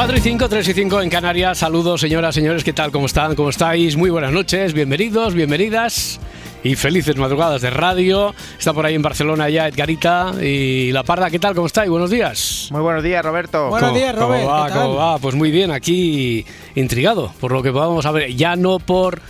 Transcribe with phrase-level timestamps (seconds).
[0.00, 1.58] Cuatro y 5, 3 y 5 en Canarias.
[1.58, 2.64] Saludos, señoras, señores.
[2.64, 2.90] ¿Qué tal?
[2.90, 3.34] ¿Cómo están?
[3.34, 3.98] ¿Cómo estáis?
[3.98, 4.72] Muy buenas noches.
[4.72, 6.18] Bienvenidos, bienvenidas.
[6.64, 8.34] Y felices madrugadas de radio.
[8.58, 11.28] Está por ahí en Barcelona ya Edgarita y La Parda.
[11.28, 11.54] ¿Qué tal?
[11.54, 11.90] ¿Cómo estáis?
[11.90, 12.68] Buenos días.
[12.70, 13.68] Muy buenos días, Roberto.
[13.68, 14.66] Buenos ¿Cómo- días, ¿Cómo Robert, va?
[14.68, 14.82] ¿qué tal?
[14.84, 15.18] ¿Cómo va?
[15.18, 18.34] Pues muy bien, aquí intrigado por lo que podamos saber.
[18.34, 19.20] Ya no por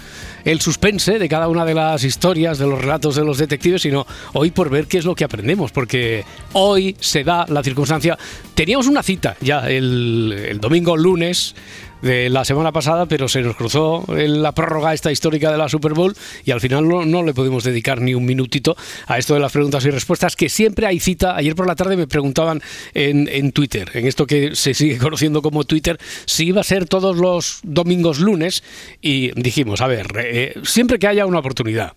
[0.45, 4.07] el suspense de cada una de las historias, de los relatos de los detectives, sino
[4.33, 8.19] hoy por ver qué es lo que aprendemos, porque hoy se da la circunstancia.
[8.55, 11.55] Teníamos una cita ya el, el domingo lunes
[12.03, 15.69] de la semana pasada, pero se nos cruzó en la prórroga esta histórica de la
[15.69, 19.35] Super Bowl y al final no, no le pudimos dedicar ni un minutito a esto
[19.35, 21.37] de las preguntas y respuestas, que siempre hay cita.
[21.37, 22.63] Ayer por la tarde me preguntaban
[22.95, 26.87] en, en Twitter, en esto que se sigue conociendo como Twitter, si iba a ser
[26.87, 28.63] todos los domingos lunes
[29.01, 31.93] y dijimos, a ver, eh, siempre que haya una oportunidad,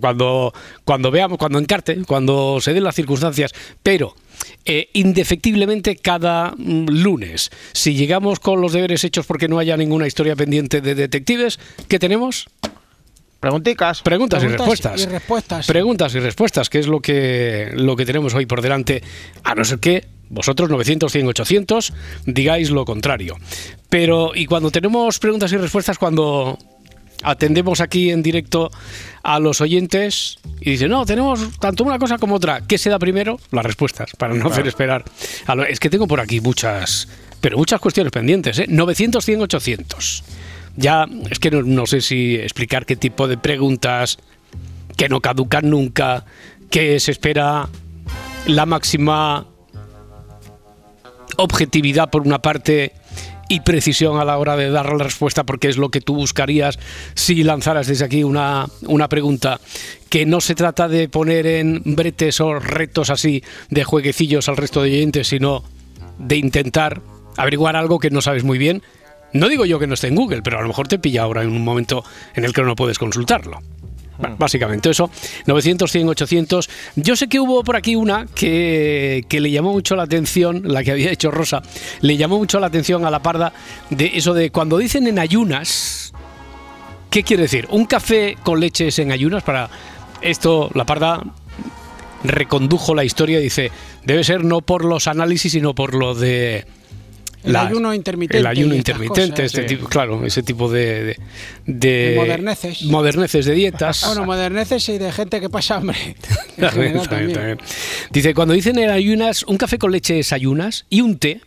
[0.00, 0.52] cuando,
[0.84, 4.14] cuando veamos, cuando encarte, cuando se den las circunstancias, pero
[4.64, 10.06] eh, indefectiblemente cada mm, lunes, si llegamos con los deberes hechos porque no haya ninguna
[10.06, 12.48] historia pendiente de detectives, ¿qué tenemos?
[13.40, 14.02] Pregunticas.
[14.02, 15.00] Preguntas, y Preguntas respuestas.
[15.00, 15.66] y respuestas.
[15.66, 19.02] Preguntas y respuestas, que es lo que, lo que tenemos hoy por delante,
[19.44, 21.92] a no ser que vosotros 900, 100, 800
[22.26, 23.36] digáis lo contrario.
[23.88, 26.58] Pero, y cuando tenemos preguntas y respuestas, cuando
[27.22, 28.70] atendemos aquí en directo
[29.22, 32.98] a los oyentes y dicen, no, tenemos tanto una cosa como otra, ¿qué se da
[32.98, 33.38] primero?
[33.50, 35.04] Las respuestas, para no hacer esperar.
[35.46, 37.08] a lo- es que tengo por aquí muchas,
[37.40, 38.66] pero muchas cuestiones pendientes, ¿eh?
[38.68, 40.24] 900, 100, 800.
[40.76, 44.18] Ya, es que no, no sé si explicar qué tipo de preguntas
[44.96, 46.24] que no caducan nunca,
[46.70, 47.68] que se espera
[48.46, 49.46] la máxima
[51.36, 52.92] objetividad por una parte
[53.48, 56.78] y precisión a la hora de dar la respuesta porque es lo que tú buscarías
[57.14, 59.60] si lanzaras desde aquí una, una pregunta.
[60.10, 64.82] Que no se trata de poner en bretes o retos así de jueguecillos al resto
[64.82, 65.64] de oyentes sino
[66.18, 67.00] de intentar
[67.36, 68.82] averiguar algo que no sabes muy bien.
[69.32, 71.42] No digo yo que no esté en Google pero a lo mejor te pilla ahora
[71.42, 72.04] en un momento
[72.34, 73.60] en el que no puedes consultarlo
[74.18, 75.10] bueno, Básicamente eso,
[75.46, 76.70] 900, 100, 800.
[76.96, 80.82] Yo sé que hubo por aquí una que, que le llamó mucho la atención, la
[80.82, 81.62] que había hecho Rosa,
[82.00, 83.52] le llamó mucho la atención a la parda
[83.90, 86.12] de eso de cuando dicen en ayunas,
[87.10, 87.66] ¿qué quiere decir?
[87.70, 89.42] ¿Un café con leche es en ayunas?
[89.44, 89.70] Para
[90.20, 91.22] esto, la parda
[92.24, 93.70] recondujo la historia y dice,
[94.04, 96.66] debe ser no por los análisis, sino por lo de...
[97.44, 99.44] El ayuno intermitente El ayuno intermitente, cosas.
[99.46, 99.74] este Sí.
[99.76, 101.04] tipo, claro, ese tipo de...
[101.04, 101.16] De,
[101.66, 102.82] de- De moderneces.
[102.84, 104.04] moderneces de dietas.
[104.06, 106.16] Bueno, moderneces y de gente que pasa hambre.
[106.58, 107.58] También, también, también.
[108.10, 111.40] Dice, cuando dicen en ayunas, un café con leche es ayunas y un té.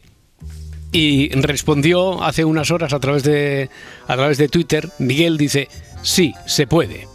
[0.93, 3.69] Y respondió hace unas horas a través de,
[4.07, 5.67] a través de Twitter, Miguel dice,
[6.01, 7.07] sí, se puede.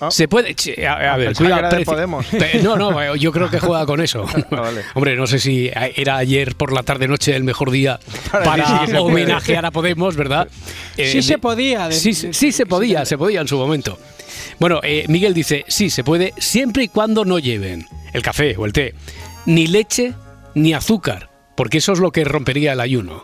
[0.00, 0.10] Ah.
[0.10, 0.54] Se puede.
[0.54, 2.26] che, A, a ver, cuidado, Podemos.
[2.62, 4.24] No, no, yo creo que juega con eso.
[4.50, 4.82] Vale.
[4.94, 8.00] Hombre, no sé si era ayer por la tarde noche el mejor día
[8.32, 10.48] Para sí homenajear a Podemos, ¿verdad?
[10.96, 13.98] Sí Eh, se podía, de- Sí, sí, sí se podía, se podía en su momento.
[14.58, 18.66] Bueno, eh, Miguel dice, sí, se puede, siempre y cuando no lleven el café o
[18.66, 18.94] el té,
[19.46, 20.14] ni leche
[20.54, 23.22] ni azúcar, porque eso es lo que rompería el ayuno.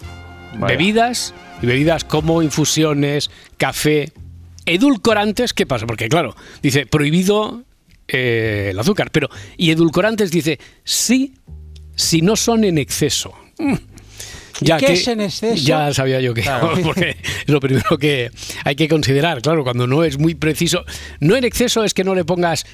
[0.55, 0.67] Vaya.
[0.77, 4.13] Bebidas y bebidas como infusiones, café,
[4.66, 5.87] edulcorantes, ¿qué pasa?
[5.87, 7.65] Porque claro, dice, prohibido
[8.09, 11.34] eh, el azúcar, pero, y edulcorantes dice, sí,
[11.94, 13.32] si no son en exceso.
[13.59, 13.75] Mm.
[14.60, 15.62] ¿Y qué es en exceso?
[15.62, 16.43] Ya sabía yo que,
[16.82, 18.31] porque es lo primero que
[18.65, 20.84] hay que considerar, claro, cuando no es muy preciso.
[21.21, 22.66] No en exceso es que no le pongas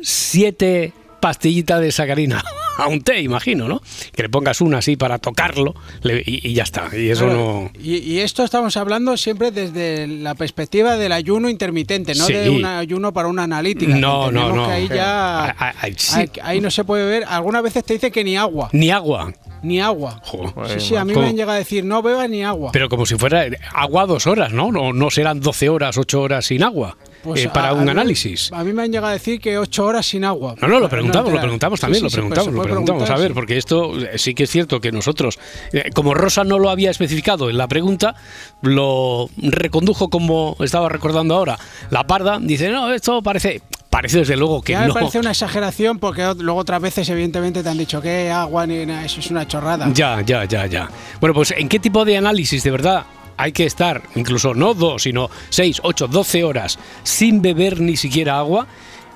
[0.00, 2.42] siete pastillitas de sacarina
[2.78, 3.80] a un té, imagino, ¿no?
[4.14, 6.88] Que le pongas una así para tocarlo le- y, y ya está.
[6.96, 7.80] Y eso Claro, no...
[7.82, 12.32] y, y esto estamos hablando siempre desde la perspectiva del ayuno intermitente, no Sí.
[12.32, 13.94] de un ayuno para una analítica.
[13.96, 14.66] No, que no, no.
[14.66, 16.20] que ahí ya Ah, ah, ah, sí.
[16.20, 17.24] ahí, ahí no se puede beber.
[17.28, 19.32] Algunas veces te dice que ni agua, Ni agua.
[19.62, 20.20] ni agua.
[20.68, 21.24] Sí, sí, a mí ¿Cómo?
[21.24, 22.70] me han llegado a decir no beba ni agua.
[22.72, 24.72] Pero como si fuera agua dos horas, ¿no?
[24.72, 27.84] No, no serán 12 horas, 8 horas sin agua Pues eh, para a- un a
[27.84, 28.50] mí- análisis.
[28.52, 30.54] A mí me han llegado a decir que ocho horas sin agua.
[30.60, 33.10] No, no, lo preguntamos, lo preguntamos también, sí, lo sí, pues preguntamos, lo preguntamos.
[33.10, 35.38] A ver, porque esto eh, sí que es cierto que nosotros,
[35.72, 38.14] eh, como Rosa no lo había especificado en la pregunta,
[38.62, 41.58] lo recondujo como estaba recordando ahora
[41.90, 43.62] La parda dice, no, esto parece...
[43.90, 44.94] Parece desde luego que Ya me no.
[44.94, 49.04] parece una exageración porque luego otras veces evidentemente te han dicho que agua ni nada,
[49.04, 49.86] eso es una chorrada.
[49.92, 50.88] Ya, ya, ya, ya.
[51.20, 53.04] Bueno, pues ¿en qué tipo de análisis de verdad
[53.36, 58.38] hay que estar, incluso no dos, sino seis, ocho, doce horas sin beber ni siquiera
[58.38, 58.66] agua?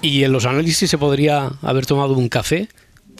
[0.03, 2.69] Y en los análisis se podría haber tomado un café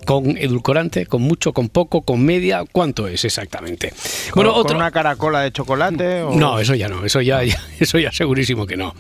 [0.05, 2.65] con edulcorante, con mucho, con poco, con media.
[2.71, 3.93] ¿Cuánto es exactamente?
[4.35, 4.77] Bueno, con otro.
[4.77, 6.23] una caracola de chocolate.
[6.23, 8.95] o- No, eso ya no, eso ya, ya- eso ya segurísimo que no.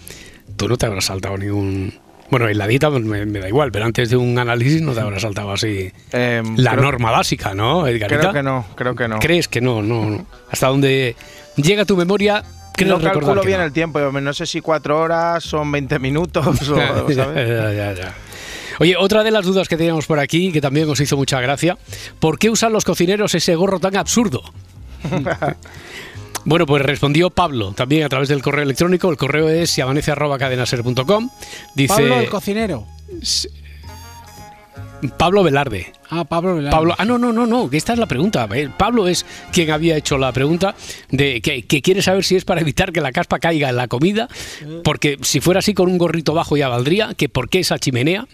[0.57, 1.93] Tú no te habrás saltado ningún.
[2.31, 5.01] Bueno, en la dieta me, me da igual, pero antes de un análisis no te
[5.01, 8.19] habrás saltado así Em, la creo- norma básica, ¿no, Edgarita?
[8.19, 9.19] Creo que no, creo que no.
[9.21, 9.83] ¿Crees que no?
[9.83, 10.27] No, no.
[10.51, 11.15] Hasta donde
[11.57, 12.45] llega tu memoria,
[12.75, 13.67] creo no recordar calculo que bien no.
[13.67, 16.77] el tiempo, yo no sé si cuatro horas son 20 minutos o,
[17.09, 17.49] ya, ¿sabes?
[17.49, 18.15] ya, ya, ya.
[18.79, 21.79] Oye, otra de las dudas que teníamos por aquí, que también os hizo mucha gracia,
[22.21, 24.43] ¿por qué usan los cocineros ese gorro tan absurdo?
[26.47, 29.11] Bueno, pues respondió Pablo, también a través del correo electrónico.
[29.11, 31.31] El correo es siamanece.cadenaser.com.
[31.75, 32.87] Dice Pablo el cocinero.
[35.19, 35.93] Pablo Velarde.
[36.11, 36.77] Ah, Pablo Velarde.
[36.77, 38.49] Pablo, ah, no, no, no, no, que esta es la pregunta.
[38.55, 40.75] Eh, Pablo es quien había hecho la pregunta
[41.11, 43.89] de que, que quiere saber si es para evitar que la caspa caiga en la
[43.89, 44.29] comida,
[44.85, 48.27] porque si fuera así con un gorrito bajo ya valdría, que por qué esa chimenea,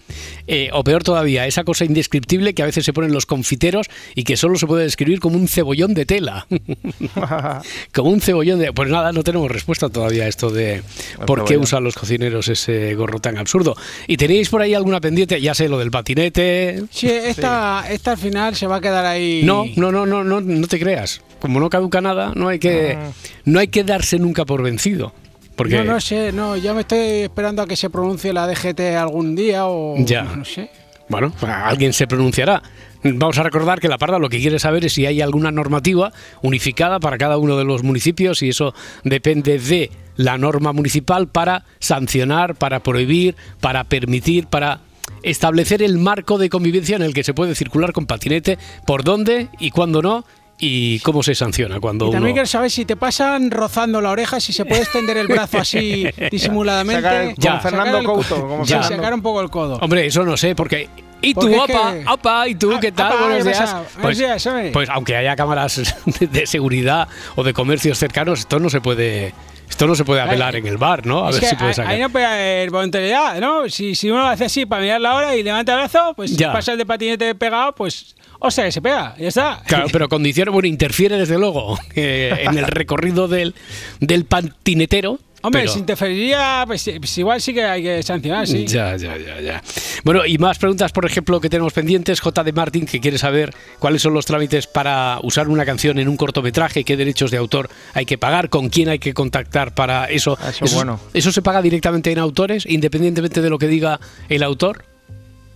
[0.45, 4.25] Eh, o peor todavía, esa cosa indescriptible que a veces se ponen los confiteros y
[4.25, 6.47] que solo se puede describir como un cebollón de tela.
[7.93, 8.73] como un cebollón de...
[8.73, 10.83] Pues nada, no tenemos respuesta todavía a esto de
[11.25, 13.75] por qué usan los cocineros ese gorro tan absurdo.
[14.07, 15.39] ¿Y tenéis por ahí alguna pendiente?
[15.39, 19.41] Ya sé, lo del patinete, Sí, esta, esta al final se va a quedar ahí.
[19.43, 21.21] no, no, no, no, no, no te creas.
[21.39, 22.97] Como no caduca nada, no hay que,
[23.45, 25.13] no hay que darse nunca por vencido.
[25.55, 28.79] Porque No, no sé, no, ya me estoy esperando a que se pronuncie la DGT
[28.97, 30.23] algún día o Ya.
[30.23, 30.69] no sé.
[31.09, 32.63] bueno, alguien se pronunciará.
[33.03, 36.11] Vamos a recordar que la parda lo que quiere saber es si hay alguna normativa
[36.41, 38.73] unificada para cada uno de los municipios y eso
[39.03, 44.79] depende de la norma municipal para sancionar, para prohibir, para permitir, para
[45.21, 49.49] establecer el marco de convivencia en el que se puede circular con patinete, por dónde
[49.59, 50.25] y cuándo no
[50.59, 54.11] y cómo se sanciona cuando Y también uno quiero saber si te pasan rozando la
[54.11, 57.01] oreja, si se puede extender el brazo así disimuladamente.
[57.01, 57.59] Sacar el- Ya.
[57.59, 58.47] Fernando Sacar el co- Couto.
[58.47, 58.95] Como Fernando.
[58.95, 59.77] sacar un poco el codo.
[59.81, 60.89] Hombre, eso no sé, porque.
[61.21, 61.93] ¿Y tú, que- opa?
[62.13, 63.17] Opa, ¿y tú Ah, qué tal?
[63.17, 63.59] Buenos ¿qué días.
[63.59, 63.83] pasa?
[64.01, 64.71] Buenos días, hombre.
[64.71, 65.81] pues aunque haya cámaras
[66.19, 69.33] de, de seguridad o de comercios cercanos, esto no se puede.
[69.69, 71.25] Esto no se puede apelar en el bar, ¿no?
[71.25, 71.91] A Es ver si puede sacar.
[71.93, 73.67] Ahí no puede haber voluntariedad, ¿no?
[73.69, 76.53] Si, si uno hace así para mirar la hora y levanta el brazo, pues Ya.
[76.53, 78.15] pasa el de patinete pegado, pues.
[78.45, 79.61] O sea, que se pega, ya está.
[79.65, 83.55] Claro, pero condiciona, bueno, interfiere desde luego eh, en el recorrido del,
[84.01, 85.17] del patinetero.
[85.45, 88.65] Hombre, pero- si interferiría, pues, pues igual sí que hay que sancionar, sí.
[88.65, 89.61] Ya, ya, ya, ya.
[90.03, 92.19] Bueno, y más preguntas, por ejemplo, que tenemos pendientes.
[92.21, 92.43] J.
[92.43, 96.15] de Martín, que quiere saber cuáles son los trámites para usar una canción en un
[96.17, 100.37] cortometraje, qué derechos de autor hay que pagar, con quién hay que contactar para eso.
[100.41, 100.99] Ah, eso es bueno.
[101.13, 103.99] ¿Eso se paga directamente en autores, independientemente de lo que diga
[104.29, 104.85] el autor?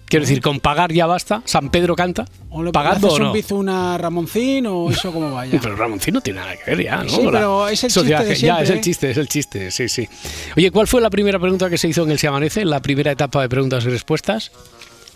[0.10, 1.42] Quiero decir, con pagar ya basta.
[1.46, 2.26] San Pedro canta.
[2.50, 3.28] O le ¿Pagando o no?
[3.28, 5.60] un bizuna Ramoncín o eso como vaya.
[5.62, 7.10] Pero Ramoncín no tiene nada que ver ya, ¿no?
[7.10, 9.28] Sí, pero es el eso chiste ya- de Ya, siempre, es el chiste, es el
[9.28, 10.08] chiste, sí, sí.
[10.56, 12.82] Oye, ¿cuál fue la primera pregunta que se hizo en el Se Amanece, en la
[12.82, 14.52] primera etapa de preguntas y respuestas?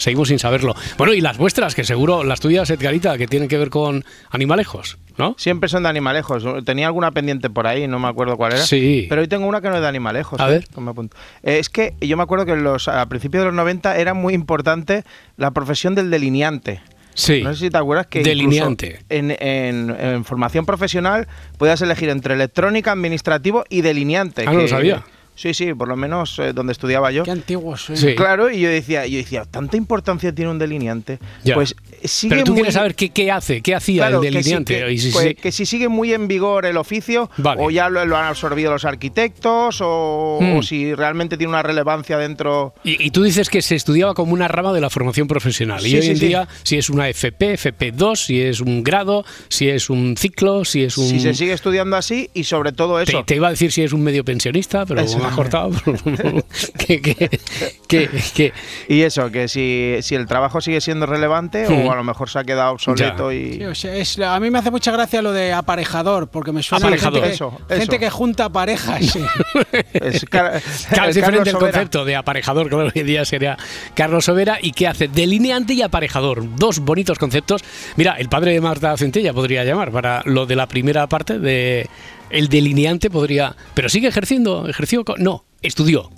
[0.01, 0.73] Seguimos sin saberlo.
[0.97, 4.97] Bueno, y las vuestras, que seguro, las tuyas, Edgarita, que tienen que ver con animalejos,
[5.17, 5.35] ¿no?
[5.37, 6.43] Siempre son de animalejos.
[6.65, 8.63] Tenía alguna pendiente por ahí, no me acuerdo cuál era.
[8.65, 9.05] Sí.
[9.09, 10.39] Pero hoy tengo una que no es de animalejos.
[10.39, 10.53] A ¿eh?
[10.53, 10.67] ver.
[10.67, 11.15] Que me apunto.
[11.43, 14.33] Eh, es que yo me acuerdo que los, a principios de los 90 era muy
[14.33, 15.03] importante
[15.37, 16.81] la profesión del delineante.
[17.13, 17.41] Sí.
[17.43, 19.01] No sé si te acuerdas que Delineante.
[19.09, 21.27] En, en- en formación profesional
[21.59, 24.45] podías elegir entre electrónica, administrativo y delineante.
[24.47, 25.03] Ah, no lo sabía.
[25.41, 27.23] Sí, sí, por lo menos eh, donde estudiaba yo.
[27.23, 27.89] Qué antiguos.
[27.89, 27.97] ¿eh?
[27.97, 28.13] Sí.
[28.15, 31.17] Claro, y yo decía, yo decía, ¿tanta importancia tiene un delineante?
[31.43, 31.55] Ya.
[31.55, 34.29] Pues sigue Pero tú muy- quieres saber qué, qué hace, qué hacía Claro, el que
[34.29, 34.79] sí, delineante.
[34.85, 37.59] que, Y si- pues, si- que si sigue muy en vigor el oficio, Vale.
[37.63, 40.57] o ya lo, lo han absorbido los arquitectos, o, Mm.
[40.57, 42.73] o si realmente tiene una relevancia dentro.
[42.83, 45.85] Y, y tú dices que se estudiaba como una rama de la formación profesional.
[45.85, 46.27] y Sí, hoy sí, en sí.
[46.27, 50.83] día, si es una FP, FP2, si es un grado, si es un ciclo, si
[50.83, 51.07] es un.
[51.07, 53.23] Si se sigue estudiando así, y sobre todo Te, eso.
[53.25, 55.17] te iba a decir si es un medio pensionista, pero Eso.
[55.31, 55.71] Has cortado.
[56.77, 57.39] que, que,
[57.87, 58.53] que, que-
[58.87, 62.39] Y eso, que si, si el trabajo sigue siendo relevante, o a lo mejor se
[62.39, 63.53] ha quedado obsoleto y.
[63.53, 66.63] Sí, o sea, es- a mí me hace mucha gracia lo de aparejador, porque me
[66.63, 67.19] suena a Aparejador.
[67.21, 67.99] gente, que, Eso, gente eso.
[67.99, 69.05] que junta parejas.
[69.05, 69.23] sí.
[69.93, 73.57] Es Car- Claro, es diferente el concepto de aparejador, claro, hoy día sería
[73.93, 76.43] Carlos Sobera, y que hace delineante y aparejador.
[76.55, 77.63] Dos bonitos conceptos.
[77.95, 81.87] Mira, el padre de Marta Centella podría llamar para lo de la primera parte de
[82.31, 86.09] el delineante podría, pero sigue ejerciendo, ejerció, no, estudió.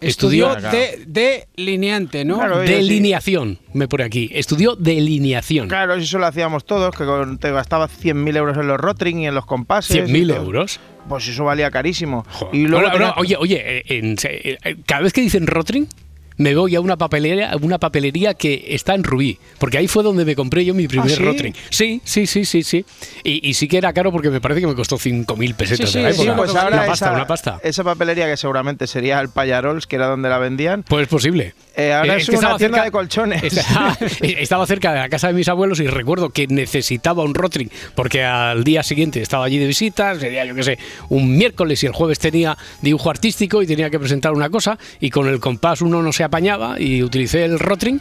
[0.00, 0.70] Estudió Estudió
[1.06, 2.36] de, delineante, ¿no?
[2.38, 4.28] Claro, delineación, me pone aquí.
[4.32, 5.68] Estudió delineación.
[5.68, 7.04] Claro, eso lo hacíamos todos, que
[7.38, 9.94] te gastabas 100.000 euros en los rotring y en los compases.
[9.96, 10.36] y 100.000 todo.
[10.44, 10.80] euros.
[11.08, 12.24] pues eso valía carísimo.
[12.32, 12.54] Joder.
[12.54, 15.86] Y luego Bueno, tenía- no, oye, oye, en- eh, eh, cada vez que dicen Rotring,
[16.36, 20.24] me voy a una papelería, una papelería que está en Rubí, porque ahí fue donde
[20.24, 21.22] me compré yo mi primer ¿sí?
[21.22, 21.54] Rotring.
[21.70, 22.84] Sí, sí, sí, sí, sí.
[23.24, 25.98] Y, y sí que era caro porque me parece que me costó 5.000 pesetas Sí,
[25.98, 26.36] de la época.
[26.36, 27.60] pues ahora una pasta, esa, una pasta.
[27.62, 31.54] esa papelería que seguramente sería el Payarols, que era donde la vendían, Pues posible.
[31.76, 33.42] Eh, ahora es que una tienda de colchones.
[33.44, 37.70] Estaba, estaba cerca de la casa de mis abuelos y recuerdo que necesitaba un Rotring
[37.94, 41.86] porque al día siguiente estaba allí de visita, sería yo qué sé, un miércoles y
[41.86, 45.80] el jueves tenía dibujo artístico y tenía que presentar una cosa y con el compás
[45.82, 48.00] uno no se apañaba y utilicé el Rotring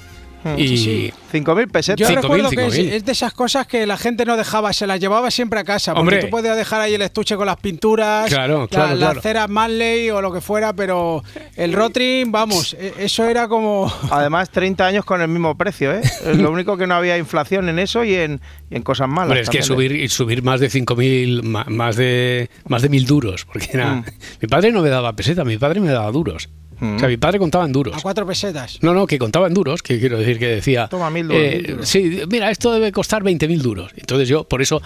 [0.58, 2.00] y 5.000 pesetas.
[2.00, 2.92] Yo 5.000, recuerdo que es, 5.000.
[2.94, 5.94] es de esas cosas que la gente no dejaba, se las llevaba siempre a casa.
[5.94, 6.24] Porque Hombre.
[6.24, 9.22] tú podías dejar ahí el estuche con las pinturas, Claro, la- claro, las claro.
[9.22, 11.24] ceras Manley o lo que fuera, pero
[11.56, 13.94] el Rotring, vamos, e- eso era como.
[14.10, 16.02] Además, 30 años con el mismo precio, ¿eh?
[16.36, 19.26] Lo único que no había inflación en eso y en, y en cosas malas.
[19.28, 19.64] Hombre, es que ¿eh?
[19.64, 23.94] subir, y subir más de 5.000, ma- más de más de 1.000 duros, porque era,
[23.94, 24.06] Mm.
[24.42, 26.50] mi padre no me daba peseta, mi padre me daba duros.
[26.82, 26.96] Mm.
[26.96, 27.96] O sea, mi padre contaba en duros.
[27.96, 28.80] A cuatro pesetas.
[28.82, 30.88] No, no, que contaba en duros, que quiero decir que decía.
[30.88, 31.88] Toma, mil duros, eh, mil duros.
[31.88, 33.92] Sí, mira, esto debe costar 20.000 duros.
[33.96, 34.82] Entonces yo, por eso,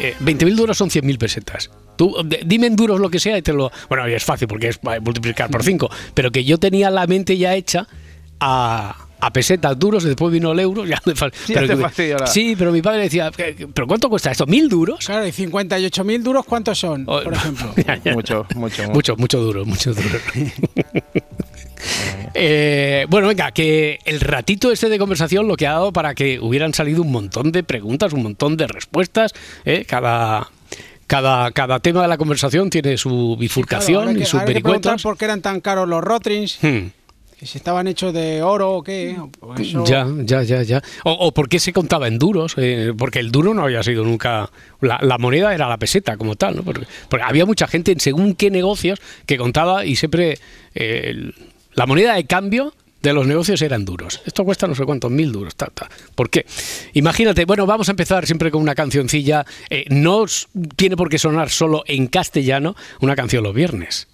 [0.00, 1.70] eh, 20.000 duros son 100.000 pesetas.
[1.96, 3.70] Tú, de- dime en duros lo que sea y te lo.
[3.88, 7.54] Bueno, es fácil porque es multiplicar por 5, pero que yo tenía la mente ya
[7.54, 7.86] hecha
[8.40, 9.03] a.
[9.26, 11.76] A pesetas duros, después vino el euro, ya me fa- Ya pero
[12.18, 14.46] la- Sí, pero mi padre decía, "¿Qué- ¿pero cuánto cuesta esto?
[14.46, 15.04] ¿Mil duros?
[15.06, 17.72] Claro, y 58 mil duros, ¿cuántos son, Oh, por ejemplo?
[18.14, 18.92] Mucho, mucho, mucho.
[18.92, 20.18] Mucho, mucho duro, mucho duro.
[22.36, 26.40] Eh, bueno, venga, que el ratito este de conversación lo que ha dado para que
[26.40, 29.32] hubieran salido un montón de preguntas, un montón de respuestas.
[29.64, 29.84] ¿eh?
[29.86, 30.50] Cada,
[31.06, 35.02] cada, cada tema de la conversación tiene su bifurcación Claro, y que- sus vericuetos.
[35.02, 36.86] por qué eran tan caros los Rotrings, Hmm.
[37.38, 39.16] Que si estaban hechos de oro o qué.
[39.40, 40.82] pues eso- Ya, ya, ya, ya.
[41.04, 44.04] O, o por qué se contaba en duros, eh, porque el duro no había sido
[44.04, 44.50] nunca.
[44.80, 46.62] La, la moneda era la peseta como tal, ¿no?
[46.62, 50.38] Porque, porque había mucha gente en según qué negocios que contaba y siempre
[50.74, 51.34] eh, el-
[51.74, 52.72] la moneda de cambio
[53.02, 54.22] de los negocios eran duros.
[54.24, 55.56] Esto cuesta no sé cuántos mil duros.
[55.56, 55.90] ta, ta.
[56.14, 56.46] ¿Por qué?
[56.94, 59.44] Imagínate, bueno, vamos a empezar siempre con una cancioncilla.
[59.68, 60.24] eh, no
[60.76, 64.08] tiene por qué sonar solo en castellano una canción los viernes.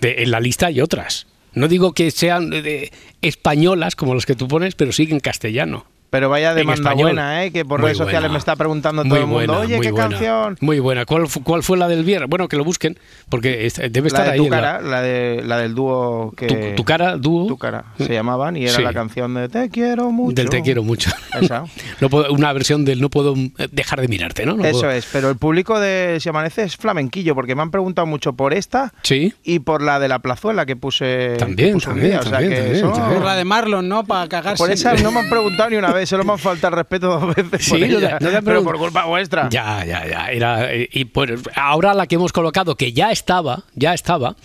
[0.00, 1.26] De- en la lista hay otras.
[1.54, 2.92] No digo que sean eh, de-
[3.22, 5.86] españolas como las que tú pones, pero sí en castellano.
[6.10, 7.52] Pero vaya demanda buena, ¿eh?
[7.52, 8.32] Que por Muy redes sociales buena.
[8.32, 10.58] me está preguntando Muy todo el mundo, buena, oye, ¿qué buena, canción?
[10.60, 11.06] Muy buena.
[11.06, 12.28] ¿Cuál, fu- ¿Cuál fue la del viernes?
[12.28, 12.98] Bueno, que lo busquen,
[13.28, 14.38] porque debe estar La de ahí.
[14.38, 16.46] tu la- cara, la, de, la del dúo que...
[16.48, 17.46] tu, tu cara, dúo.
[17.46, 18.82] Tu cara, se llamaban y era Sí.
[18.82, 20.34] la canción de Te quiero mucho.
[20.34, 21.10] Del te quiero mucho.
[21.40, 21.64] Esa.
[22.00, 24.54] No puedo- una versión del no puedo eh, dejar de mirarte, ¿no?
[24.56, 27.70] No Eso puedo- es, pero el público de Si Amanece es flamenquillo, porque me han
[27.70, 29.32] preguntado mucho por esta Sí.
[29.44, 32.18] y por la de la plazuela que puse, También, que puse un también, día.
[32.20, 33.14] O sea también, que también, también.
[33.18, 34.04] Por la de Marlon, ¿no?
[34.04, 34.58] Para cagarse.
[34.60, 37.06] Por esa no me han preguntado ni una vez, solo me han faltado el respeto
[37.20, 37.64] dos veces.
[37.64, 39.48] Sí, por no te- ella, no te han pero por culpa vuestra.
[39.50, 40.26] Ya, ya, ya.
[40.30, 44.36] Era, eh, y pues ahora la que hemos colocado, que ya estaba, ya estaba,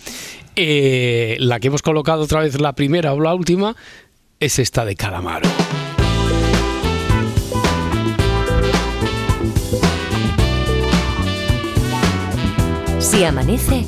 [0.56, 3.74] eh, la que hemos colocado otra vez la primera o la última,
[4.40, 5.48] es esta de Calamaro.
[12.98, 13.86] Si amanece,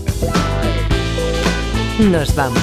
[1.98, 2.62] nos vamos.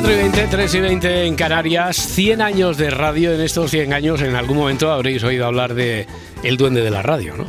[0.00, 3.34] 4 y 20, 3 y 20 en Canarias, 100 años de radio.
[3.34, 6.06] En estos 100 años, en algún momento habréis oído hablar de
[6.42, 7.44] el duende de la radio, ¿no?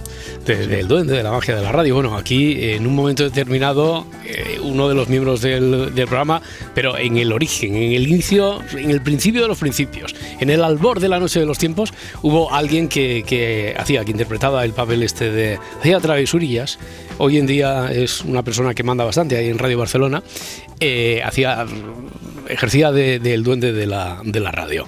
[0.46, 1.96] De- del duende de la magia de la radio.
[1.96, 6.42] Bueno, aquí en un momento determinado, eh, uno de los miembros del, programa,
[6.76, 10.62] pero en el origen, en el inicio, en el principio de los principios, en el
[10.62, 14.74] albor de la noche de los tiempos, hubo alguien que, que hacía, que interpretaba el
[14.74, 15.58] papel este de.
[15.80, 16.80] hacía travesurillas.
[17.18, 20.22] Hoy en día es una persona que manda bastante ahí en Radio Barcelona.
[20.82, 21.66] eh, hacía
[22.52, 24.86] ejercía de- del duende de la, de la radio.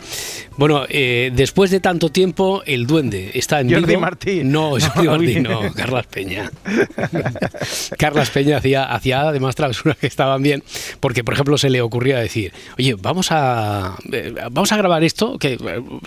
[0.56, 4.02] Bueno, eh, después de tanto tiempo, el duende está en Jordi Vigo.
[4.02, 4.52] Martín.
[4.52, 5.44] No, Jordi No, Martín, bien.
[5.44, 6.52] no, Carlas Peña.
[7.98, 10.64] Carlas Peña hacía, hacía además travesuras que estaban bien,
[11.00, 15.38] porque por ejemplo se le ocurría decir, oye, vamos a, eh, vamos a grabar esto,
[15.40, 15.60] que eh,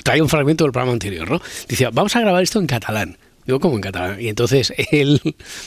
[0.02, 1.40] traía un fragmento del programa anterior, ¿no?
[1.68, 3.18] Decía, vamos a grabar esto en catalán.
[3.46, 4.20] Digo, ¿cómo en catalán?
[4.20, 5.20] Y entonces él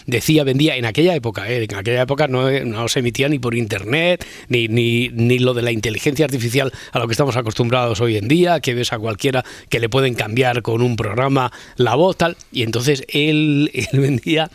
[0.06, 1.64] decía, vendía, en aquella época, ¿eh?
[1.64, 5.62] en aquella época no, no se emitía ni por internet, ni, ni, ni lo de
[5.62, 9.46] la inteligencia artificial a lo que estamos acostumbrados hoy en día, que ves a cualquiera
[9.70, 12.38] que le pueden cambiar con un programa la voz, tal.
[12.52, 14.50] Y entonces él, él vendía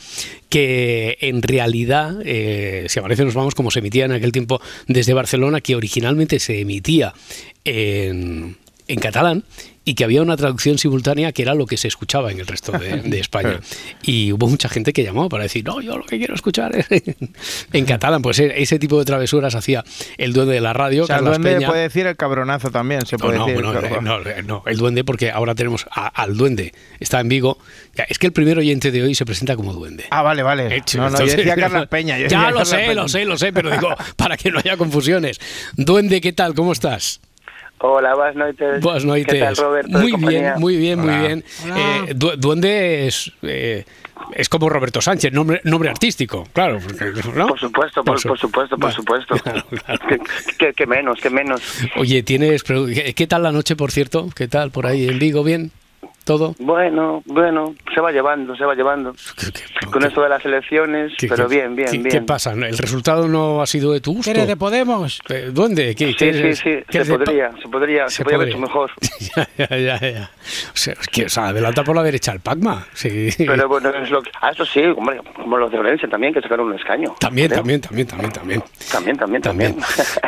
[0.48, 5.12] que en realidad, eh, si aparece nos vamos, como se emitía en aquel tiempo desde
[5.12, 7.12] Barcelona, que originalmente se emitía
[7.64, 8.56] en,
[8.86, 9.44] en catalán
[9.84, 12.72] y que había una traducción simultánea que era lo que se escuchaba en el resto
[12.72, 13.60] de, de España.
[14.02, 16.86] Y hubo mucha gente que llamó para decir, no, yo lo que quiero escuchar es
[17.72, 18.22] en, catalán.
[18.22, 19.84] Pues e- ese tipo de travesuras hacía
[20.16, 21.68] el duende de la radio, O sea, el duende Peña.
[21.68, 23.62] puede decir el cabronazo también, se puede no, decir.
[23.62, 26.72] bueno, eh, no, eh, no, el duende, porque ahora tenemos a- al duende.
[27.00, 27.58] Está en Vigo.
[28.08, 30.04] Es que el primer oyente de hoy se presenta como duende.
[30.10, 30.74] Ah, vale, vale.
[30.76, 30.98] Hecho.
[30.98, 32.18] No, no, yo decía Carlas Peña.
[32.18, 32.94] yo ya lo sé, Peña.
[32.94, 35.40] lo sé, lo sé, pero digo, para que no haya confusiones.
[35.76, 36.54] Duende, ¿qué tal?
[36.54, 37.20] ¿Cómo estás?
[37.78, 38.80] Hola, buenas noches.
[38.80, 39.26] Buenas noches.
[39.26, 39.98] ¿Qué tal, Roberto?
[39.98, 41.44] Muy bien, muy bien, muy bien.
[41.76, 43.84] Eh, du- duende es, eh,
[44.34, 46.78] es como Roberto Sánchez, nombre, nombre artístico, claro.
[46.82, 47.48] porque, ¿no?
[47.48, 49.34] Por supuesto, por, su- por supuesto, por Bueno, supuesto.
[49.42, 50.00] claro, claro.
[50.08, 50.18] ¿Qué,
[50.58, 51.60] qué- qué menos, qué menos.
[51.96, 52.64] Oye, tienes.
[52.64, 54.28] pregu- ¿Qué, qué tal la noche, por cierto?
[54.34, 55.44] ¿Qué tal por ahí en Vigo?
[55.44, 55.70] ¿Bien?
[56.24, 56.54] ¿Todo?
[56.58, 59.12] Bueno, bueno, se va llevando, se va llevando.
[59.38, 62.08] ¿Qué- qué- Con qué- esto de las elecciones, qué- pero qué- bien, bien, qué- bien.
[62.08, 62.52] ¿Qué pasa?
[62.52, 64.24] ¿El resultado no ha sido de tu gusto?
[64.32, 65.20] ¿Qué eres de Podemos?
[65.28, 65.94] Eh, ¿Dónde?
[65.94, 68.90] ¿Qué, Sí, qué sí, sí, se podría, se podría, se, podría haber hecho mejor.
[69.36, 70.30] ya, ya, ya, ya.
[70.72, 72.86] O sea, es que, o sea, adelanta por la derecha el Pacma.
[72.94, 73.28] Sí.
[73.36, 74.30] Pero bueno, es lo que...
[74.40, 77.14] Ah, esto sí, hombre, como los de Valencia también, que sacaron un escaño.
[77.20, 77.58] También, Creo.
[77.60, 78.62] también, también, también, también.
[78.90, 79.76] También, también, también.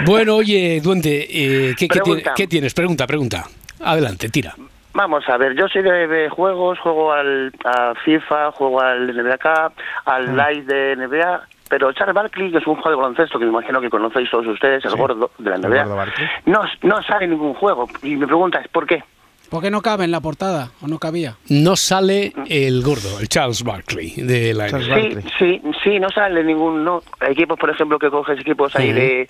[0.04, 1.88] Bueno, oye, Duende, eh, ¿qué,
[2.36, 2.74] qué tienes?
[2.74, 3.46] Pregunta, pregunta.
[3.80, 4.54] Adelante, tira.
[4.96, 9.36] Vamos a ver, yo soy de, de juegos, juego al a FIFA, juego al NBA
[9.36, 9.74] Cup,
[10.06, 10.50] al Ah.
[10.50, 13.78] Live de NBA, pero Charles Barkley, que es un juego de baloncesto que me imagino
[13.82, 16.06] que conocéis todos ustedes, el gordo de la NBA,
[16.46, 17.86] no, no sale en ningún juego.
[18.02, 19.04] Y mi pregunta es, ¿por qué?
[19.50, 20.70] ¿Por qué no cabe en la portada?
[20.80, 21.36] ¿O no cabía?
[21.50, 24.80] No sale el gordo, el Charles Barkley de la NBA.
[24.80, 26.82] Sí, sí, sí, no sale ningún...
[26.84, 27.02] No.
[27.20, 29.28] Equipos, por ejemplo, que coges equipos ahí de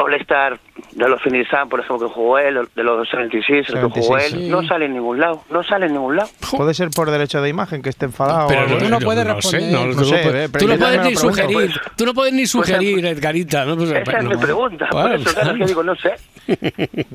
[0.00, 0.58] All-Star,
[0.92, 4.18] de los Phoenix Suns, por ejemplo, que jugó él, de los 76, el que jugó
[4.18, 4.48] 76, él, sí.
[4.48, 6.28] no sale en ningún lado, no sale en ningún lado.
[6.56, 8.48] Puede ser por derecho de imagen que esté enfadado.
[8.48, 9.72] Pero tú no puedes responder.
[9.72, 11.96] no, No tú sé, no yo puedes ni sugerir, pues.
[11.96, 13.64] tú no puedes ni Pues, sugerir, Edgarita.
[13.64, 13.76] ¿no?
[13.76, 16.14] Pues, Esa es mi pregunta, por eso, claro, es que digo, no sé.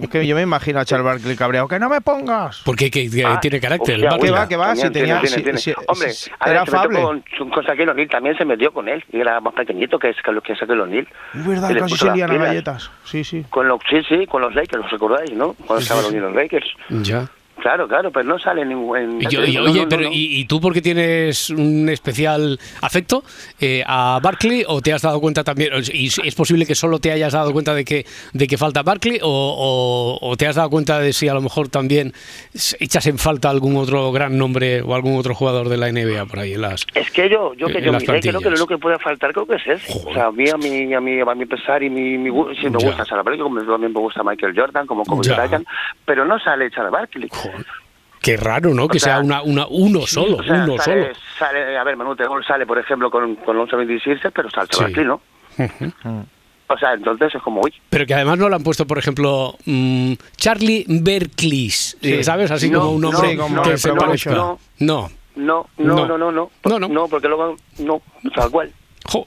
[0.02, 1.68] Es que yo me imagino a Charles Barkley cabreado.
[1.68, 2.62] ¡Que no me pongas!
[2.64, 3.96] Porque que, que Ah, tiene carácter.
[3.96, 5.74] el hostia, que va, que va, si tenía- tiene, si- tiene, si-.
[5.88, 7.02] Hombre, si- a ver, era se metió afable.
[7.02, 10.32] con, con Shaquille O'Neal, también se metió con él, y era más pequeñito que, que
[10.32, 11.08] lo que es Shaquille O'Neal.
[11.34, 12.30] Es verdad, casi se las lían
[13.04, 13.46] Sí, sí.
[13.50, 15.54] Con los, sí, sí, con los Lakers, ¿os acordáis, no?
[15.54, 16.68] Cuando estaban unidos los Lakers.
[16.90, 17.28] Ya.
[17.62, 19.20] Claro, claro, pero no sale ningún...
[19.22, 20.12] yo- no, oye, no, pero no.
[20.12, 23.24] ¿y, y tú porque tienes un especial afecto
[23.60, 27.12] eh, a Barkley o te has dado cuenta también, y es posible que solo te
[27.12, 30.70] hayas dado cuenta de que, de que falta Barkley o, o- o te has dado
[30.70, 32.14] cuenta de si a lo mejor también
[32.80, 36.40] echas en falta algún otro gran nombre o algún otro jugador de la NBA por
[36.40, 36.86] ahí en las...
[36.94, 39.46] Es que yo, yo que en yo miré, creo que lo que puede faltar creo
[39.48, 39.94] que es eso.
[39.94, 40.08] Joder.
[40.10, 42.80] O sea, a mí, a mi, a mi, a pesar y mi, mi sí me
[42.80, 42.88] Ya.
[42.88, 45.36] gusta Charles Barkley, como también me gusta Michael Jordan, como Kobe Ya.
[45.42, 45.66] Bryant,
[46.06, 47.30] pero no sale Charles Barkley.
[47.32, 47.45] Joder,
[48.22, 48.88] Qué raro, ¿no?
[48.88, 51.16] Que sea, sea una, una, uno solo, O sea, uno sale, solo.
[51.38, 55.02] sale, a ver, Manu Tegol sale, por ejemplo, con, con 11-26, pero sale Sí.
[55.04, 55.22] ¿no?
[56.68, 59.56] O sea, entonces es como, uy, Pero que además no le han puesto, por ejemplo,
[59.66, 62.50] mm, Charlie Berkleys, eh, ¿sabes?
[62.50, 64.32] Así No, como un nombre no, sí, como que de se parezca.
[64.32, 64.60] No.
[64.80, 65.60] no, No.
[65.78, 66.88] no, no, no, no, No, no.
[66.88, 68.02] no, porque luego, no,
[68.34, 68.72] tal cual.
[69.08, 69.26] Jo.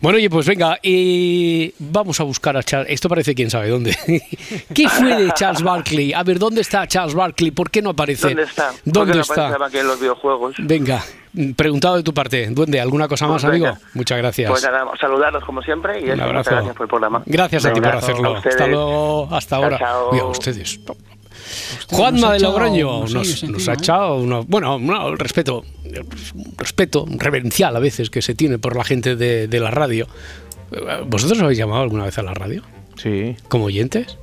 [0.00, 2.90] Bueno, oye, pues venga, eh, vamos a buscar a Charles.
[2.92, 3.96] Esto parece quién sabe dónde.
[4.74, 6.12] ¿Qué fue de Charles Barkley?
[6.12, 7.50] A ver, ¿dónde está Charles Barkley?
[7.50, 8.28] ¿Por qué no aparece?
[8.28, 8.68] ¿Dónde está?
[8.68, 9.48] ¿Por qué ¿Dónde no está?
[9.48, 10.54] aparece en los videojuegos?
[10.58, 11.02] Venga,
[11.56, 12.46] preguntado de tu parte.
[12.50, 13.76] Duende, ¿alguna cosa más, Pues amigo?
[13.94, 14.48] Muchas gracias.
[14.50, 16.50] Pues nada, saludarlos como siempre y Un abrazo.
[16.50, 17.22] gracias por el programa.
[17.26, 18.36] Gracias a ti por hacerlo.
[18.36, 19.78] Hasta luego, hasta ahora.
[19.78, 20.30] chao.
[20.30, 20.80] Ustedes.
[21.90, 23.76] Nos Juanma ha de Logroño nos, nos encima, ha ¿eh?
[23.78, 28.84] echado uno, bueno, no, respeto, un respeto reverencial a veces que se tiene por la
[28.84, 30.06] gente de, de la radio.
[31.06, 32.62] ¿Vosotros habéis llamado alguna vez a la radio?
[32.96, 34.18] Sí, ¿Como oyentes?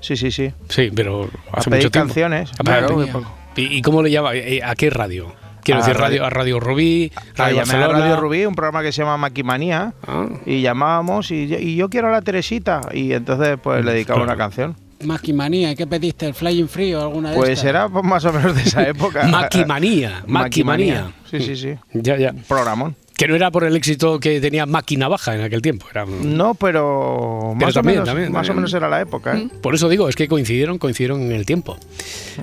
[0.00, 0.52] sí, sí, sí.
[0.68, 2.08] Sí, pero hace pedir mucho tiempo.
[2.08, 2.50] canciones.
[2.58, 3.32] A pedir- Claro, muy poco.
[3.56, 4.34] ¿Y, y cómo le llama?
[4.34, 5.32] Eh, ¿A qué radio?
[5.62, 7.98] Quiero A decir, radio, Radio- a Radio Rubí, Ah, Radio a Barcelona.
[8.00, 10.26] Radio Rubí, un programa que se llama Maquimanía, Ah.
[10.44, 12.80] y llamábamos y yo quiero a la Teresita.
[12.92, 14.74] Y entonces pues le dedicaba una canción.
[15.04, 16.26] Maquimanía, ¿qué pediste?
[16.26, 17.64] ¿El Flying Free o alguna de Pues estas?
[17.66, 19.24] era pues, más o menos de esa época.
[19.28, 21.12] Maquimanía, Maquimanía.
[21.30, 21.74] Sí, sí, sí.
[21.94, 22.32] Ya, ya.
[22.48, 22.94] Programón.
[23.16, 25.86] Que no era por el éxito que tenía Máquina Baja en aquel tiempo.
[25.90, 29.36] Era, No, pero más, también, o, menos, también, más o menos era la época.
[29.38, 29.48] ¿eh?
[29.62, 31.76] Por eso digo, es que coincidieron, coincidieron en el tiempo.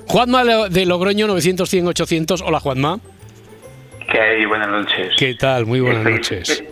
[0.08, 2.42] Juanma de Logroño, 900, 100, 800.
[2.42, 3.00] Hola, Juanma.
[4.12, 4.46] ¿Qué hay?
[4.46, 5.14] Buenas noches.
[5.18, 5.66] ¿Qué tal?
[5.66, 6.64] Muy buenas noches.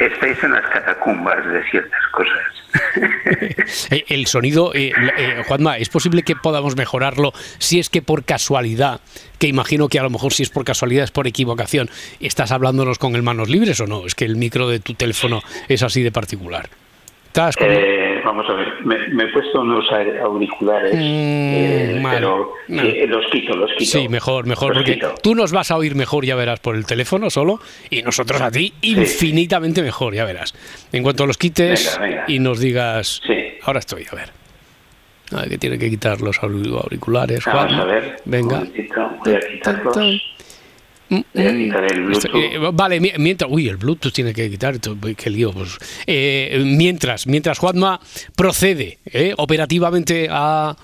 [0.00, 2.40] Estáis en las catacumbas de ciertas cosas.
[3.90, 8.24] Eh, El sonido, eh, eh, Juanma, ¿es posible que podamos mejorarlo si es que por
[8.24, 9.00] casualidad,
[9.38, 11.88] que imagino que a lo mejor si es por casualidad, es por equivocación,
[12.20, 14.06] estás hablándonos con el manos libres o no?
[14.06, 16.68] Es que el micro de tu teléfono es así de particular.
[17.26, 19.84] ¿Estás con- Eh, vamos a ver, me, me he puesto unos
[20.22, 22.16] auriculares, eh, Mm, vale.
[22.16, 22.82] pero No.
[22.82, 23.90] eh, los quito, los quito.
[23.98, 25.14] Sí, mejor, mejor, Los porque quito.
[25.22, 28.50] tú nos vas a oír mejor, ya verás, por el teléfono solo, y nosotros a
[28.50, 30.54] ti infinitamente mejor, ya verás.
[30.92, 32.24] En cuanto los quites Venga, venga.
[32.28, 33.34] y nos digas, Sí.
[33.62, 34.30] ahora estoy, a ver.
[35.32, 37.80] A ver, que tiene que quitar los auric- auriculares, Vamos Juan.
[37.80, 38.16] a ver.
[38.24, 38.58] Venga.
[38.58, 39.96] Un momentito, voy a quitarlos.
[41.10, 42.34] El Esto- Bluetooth.
[42.34, 43.50] eh, vale, mi- mientras.
[43.50, 44.78] Uy, el Bluetooth tiene que quitar.
[45.16, 45.52] Qué lío.
[45.52, 45.76] Pues.
[46.06, 48.00] Eh, mientras, mientras Juanma
[48.36, 50.76] procede eh, operativamente a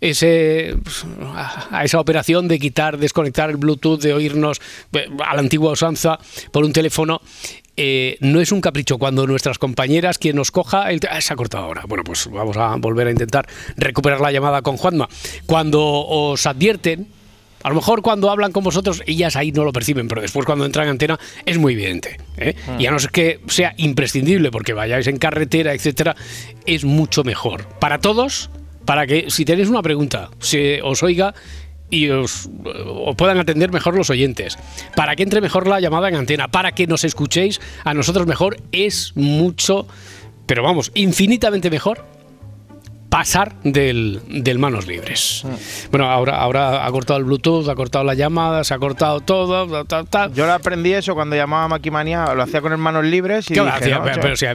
[0.00, 4.60] ese pues, a esa operación de quitar, desconectar el Bluetooth, de oírnos
[4.92, 6.18] eh, a la antigua usanza
[6.52, 7.20] por un teléfono.
[7.82, 11.36] eh, no es un capricho cuando nuestras compañeras, quien nos coja, el ah, se ha
[11.36, 11.84] cortado ahora.
[11.88, 15.08] Bueno, pues vamos a volver a intentar recuperar la llamada con Juanma.
[15.46, 17.06] Cuando os advierten,
[17.62, 20.64] a lo mejor cuando hablan con vosotros, ellas ahí no lo perciben, pero después cuando
[20.64, 22.16] entran en antena es muy evidente.
[22.36, 22.54] ¿eh?
[22.78, 26.16] Y a no ser que sea imprescindible porque vayáis en carretera, etcétera,
[26.66, 27.66] es mucho mejor.
[27.78, 28.50] Para todos,
[28.84, 31.34] para que si tenéis una pregunta, se os oiga
[31.90, 34.56] y os, os puedan atender mejor los oyentes,
[34.94, 38.56] para que entre mejor la llamada en antena, para que nos escuchéis a nosotros mejor,
[38.72, 39.86] es mucho,
[40.46, 42.04] pero vamos, infinitamente mejor
[43.10, 45.44] pasar del, del manos libres.
[45.90, 49.66] Bueno, ahora, ahora ha cortado el Bluetooth, ha cortado la llamada, se ha cortado todo.
[49.84, 50.32] ta, ta, ta.
[50.32, 53.54] Yo lo aprendí eso cuando llamaba a Maquimanía, lo hacía con las manos libres y
[53.54, 53.98] ¿Qué dije, hacía?
[53.98, 54.04] no,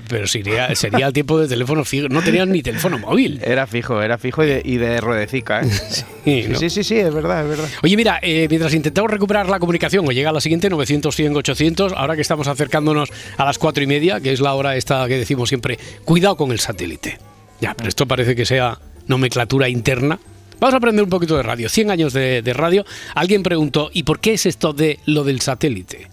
[0.07, 2.07] pero, sería, sería el tiempo de teléfono fijo.
[2.07, 3.41] No tenían ni teléfono móvil.
[3.43, 5.69] Era fijo, era fijo y de, y de ruedecica, ¿eh?
[6.25, 7.69] Sí, sí, sí, sí, es verdad, es verdad.
[7.83, 11.93] Oye, mira, eh, mientras intentamos recuperar la comunicación, o llega la siguiente, 900, 100, 800,
[11.93, 15.17] ahora que estamos acercándonos a las cuatro y media, que es la hora esta que
[15.17, 17.19] decimos siempre, cuidado con el satélite.
[17.61, 20.19] Ya, pero esto parece que sea nomenclatura interna.
[20.59, 21.69] Vamos a aprender un poquito de radio.
[21.69, 22.85] 100 años de, radio.
[23.13, 26.07] Alguien preguntó, ¿y por qué es esto de lo del satélite?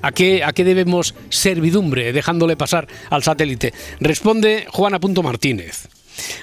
[0.00, 3.72] ¿A qué, ¿A qué debemos servidumbre dejándole pasar al satélite?
[4.00, 5.88] Responde Juana Punto Martínez.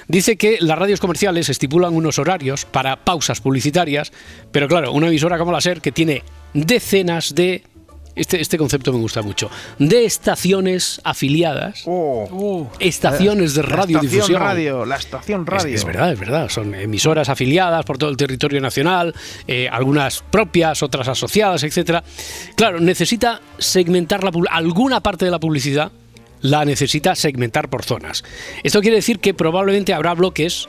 [0.08, 4.12] Dice que las radios comerciales estipulan unos horarios para pausas publicitarias,
[4.52, 6.22] pero claro, una emisora como la SER que tiene
[6.54, 7.62] decenas de...
[8.16, 9.50] Este, este concepto me gusta mucho.
[9.78, 14.20] De estaciones afiliadas, Oh, Uh, estaciones de la radiodifusión.
[14.22, 15.74] estación radio, la estación Es, radio.
[15.74, 16.48] es verdad, es verdad.
[16.48, 19.14] Son emisoras afiliadas por todo el territorio nacional,
[19.46, 22.02] eh, algunas propias, otras asociadas, etcétera.
[22.56, 25.92] Claro, necesita segmentar la alguna parte de la publicidad
[26.42, 28.22] la necesita segmentar por zonas.
[28.62, 30.68] Esto quiere decir que probablemente habrá bloques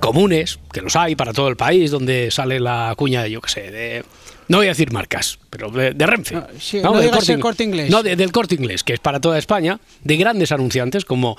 [0.00, 3.48] comunes, que los hay para todo el país, donde sale la cuña de, yo qué
[3.50, 4.04] sé, de...
[4.48, 6.34] No voy a decir marcas, pero de, de Renfe.
[6.34, 7.90] No, sí, no del Corte Inglés.
[7.90, 11.36] No, de- del corte inglés, que es para toda España, de grandes anunciantes, como,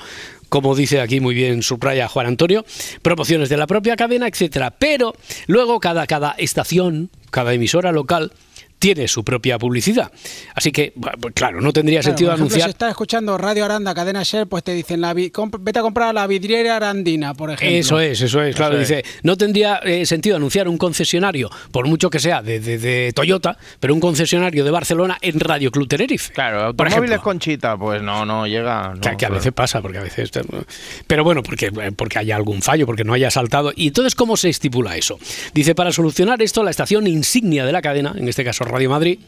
[0.49, 2.65] como dice aquí muy bien subraya Juan Antonio,
[3.01, 4.71] promociones de la propia cadena, etcétera.
[4.71, 5.15] Pero
[5.47, 8.31] luego cada, cada estación, cada emisora local
[8.79, 10.11] tiene su propia publicidad.
[10.53, 12.69] Así que, pues claro, no tendría claro, sentido por ejemplo, anunciar.
[12.69, 16.27] Si estás escuchando Radio Aranda, cadena Shell, pues te dicen, la vete a comprar la
[16.27, 17.77] vidriera arandina, por ejemplo.
[17.77, 18.79] Eso es, eso es, claro.
[18.79, 19.03] Eso es.
[19.03, 23.11] Dice, no tendría eh, sentido anunciar un concesionario, por mucho que sea de, de- de
[23.15, 26.33] Toyota, pero un concesionario de Barcelona en Radio Club Tenerife.
[26.33, 27.23] Claro, por automóviles ejemplo.
[27.23, 28.93] Conchita, pues no, no llega.
[28.93, 30.29] no, Que, que a veces pasa, porque a veces.
[31.07, 33.71] Pero bueno, porque, porque haya algún fallo, porque no haya saltado.
[33.75, 35.17] ¿Y entonces cómo se estipula eso?
[35.53, 39.19] Dice: para solucionar esto, la estación insignia de la cadena, en este caso Radio Madrid,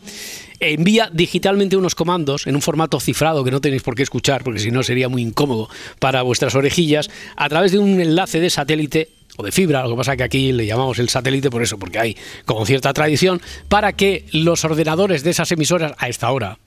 [0.60, 4.60] envía digitalmente unos comandos en un formato cifrado que no tenéis por qué escuchar, porque
[4.60, 9.10] si no sería muy incómodo para vuestras orejillas, a través de un enlace de satélite
[9.38, 11.98] o de fibra, lo que pasa que aquí le llamamos el satélite por eso, porque
[11.98, 16.58] hay como cierta tradición, para que los ordenadores de esas emisoras a esta hora,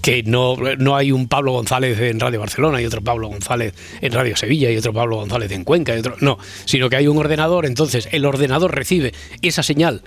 [0.00, 4.12] que no, no hay un Pablo González en Radio Barcelona y otro Pablo González en
[4.12, 7.18] Radio Sevilla y otro Pablo González en Cuenca y otro no, sino que hay un
[7.18, 10.02] ordenador, entonces el ordenador recibe esa señal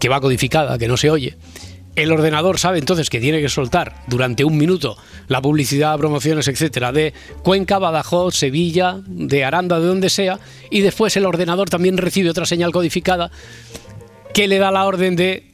[0.00, 1.36] que va codificada, que no se oye,
[1.96, 4.96] El ordenador sabe entonces que tiene que soltar durante un minuto
[5.28, 10.38] la publicidad, promociones, etcétera, de Cuenca, Badajoz, Sevilla, de Aranda, de donde sea,
[10.70, 13.30] y después el ordenador también recibe otra señal codificada
[14.32, 15.52] que le da la orden de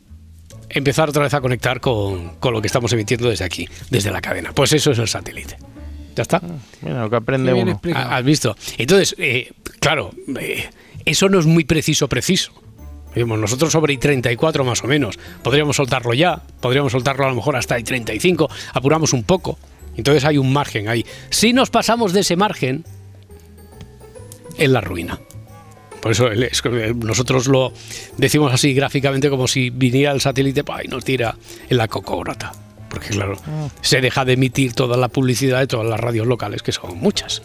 [0.69, 4.21] empezar otra vez a conectar con, con lo que estamos emitiendo desde aquí, desde la
[4.21, 4.53] cadena.
[4.53, 5.57] Pues eso es el satélite.
[6.15, 6.41] ¿Ya está?
[6.83, 7.73] Mira lo que aprende uno.
[7.73, 8.11] explicado.
[8.11, 8.57] ¿Has visto?
[8.79, 10.69] Entonces, eh, claro, eh,
[11.05, 12.53] eso no es muy preciso, preciso.
[13.25, 15.19] Nosotros sobre i 34 más o menos.
[15.43, 19.59] Podríamos soltarlo ya, podríamos soltarlo a lo mejor hasta i 35, apuramos un poco.
[19.97, 21.05] Entonces hay un margen ahí.
[21.31, 22.85] Si nos pasamos de ese margen,
[24.59, 25.19] es la ruina.
[26.01, 27.73] Por eso eh, nosotros lo
[28.17, 31.37] decimos así gráficamente como si viniera el satélite y nos tira
[31.69, 32.53] en la cocórata.
[32.89, 33.37] Porque claro,
[33.81, 37.43] se deja de emitir toda la publicidad de todas las radios locales, que son muchas.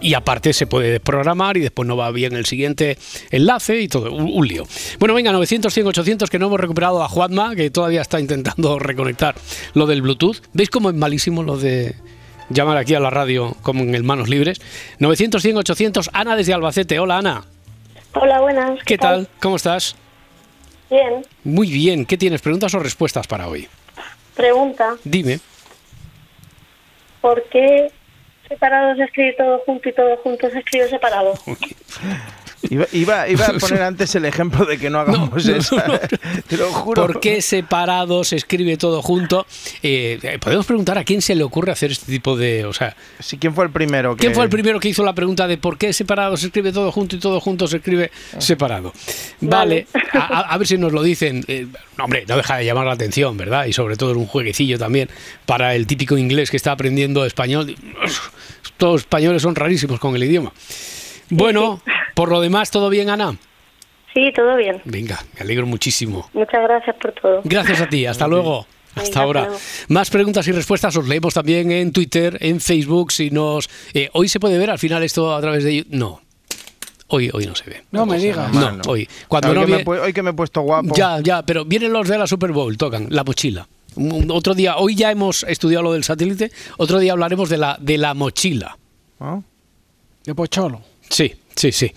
[0.00, 2.96] Y aparte se puede desprogramar y después no va bien el siguiente
[3.30, 4.64] enlace y todo, un, un lío.
[4.98, 8.78] Bueno, venga, 900, 100, 800, que no hemos recuperado a Juanma, que todavía está intentando
[8.78, 9.34] reconectar
[9.74, 10.36] lo del Bluetooth.
[10.52, 11.94] ¿Veis cómo es malísimo lo de
[12.50, 14.60] llamar aquí a la radio como en el manos libres?
[15.00, 16.98] 900, 100, 800, Ana desde Albacete.
[17.00, 17.44] Hola, Ana.
[18.14, 18.78] Hola, buenas.
[18.84, 19.28] ¿Qué tal?
[19.40, 19.96] ¿Cómo estás?
[20.90, 21.26] Bien.
[21.44, 22.06] Muy bien.
[22.06, 22.40] ¿Qué tienes?
[22.40, 23.68] ¿Preguntas o respuestas para hoy?
[24.34, 25.40] Pregunta, Dime.
[27.20, 27.90] ¿por qué
[28.48, 30.58] separado se escribe todo junto y todo junto se
[30.88, 31.34] separado?
[32.70, 35.76] Iba, iba, iba a poner antes el ejemplo de que no hagamos no, eso.
[36.48, 37.02] Te lo juro.
[37.06, 39.46] ¿Por qué separado se escribe todo junto?
[39.82, 42.64] Eh, eh, podemos preguntar a quién se le ocurre hacer este tipo de...
[42.64, 44.16] O sea, Sí, ¿Quién fue el primero?
[44.16, 46.72] que- ¿quién fue el primero que hizo la pregunta de por qué separado se escribe
[46.72, 48.92] todo junto y todo junto se escribe separado?
[49.40, 51.44] Vale, a, a- a ver si nos lo dicen.
[51.48, 51.66] Eh,
[51.96, 53.66] no, hombre, no deja de llamar la atención, ¿verdad?
[53.66, 55.08] Y sobre todo es un jueguecillo también
[55.46, 57.76] para el típico inglés que está aprendiendo español.
[58.76, 60.52] Todos los españoles son rarísimos con el idioma.
[61.30, 61.80] Bueno,
[62.14, 63.36] por lo demás, ¿todo bien, Ana?
[64.14, 64.80] Sí, todo bien.
[64.84, 66.28] Venga, me alegro muchísimo.
[66.32, 67.40] Muchas gracias por todo.
[67.44, 68.66] Gracias a ti, hasta luego.
[68.94, 69.48] Hasta ahora.
[69.88, 73.12] Más preguntas y respuestas os leemos también en Twitter, en Facebook.
[73.12, 75.94] Si nos eh, hoy se puede ver al final esto a través de YouTube?
[75.94, 76.20] no.
[77.10, 77.82] Hoy hoy no se ve.
[77.90, 78.52] No me digas.
[78.52, 79.08] No, hoy.
[79.28, 80.94] Cuando hoy, no que me, he pu- hoy que me he puesto guapo.
[80.94, 83.66] ya, ya, pero vienen los de la Super Bowl, tocan la mochila.
[84.30, 87.96] Otro día, hoy ya hemos estudiado lo del satélite, otro día hablaremos de la de
[87.96, 88.76] la mochila.
[89.20, 89.42] ¿no?
[90.24, 90.82] De Pocholo.
[91.08, 91.92] Sí, sí, sí.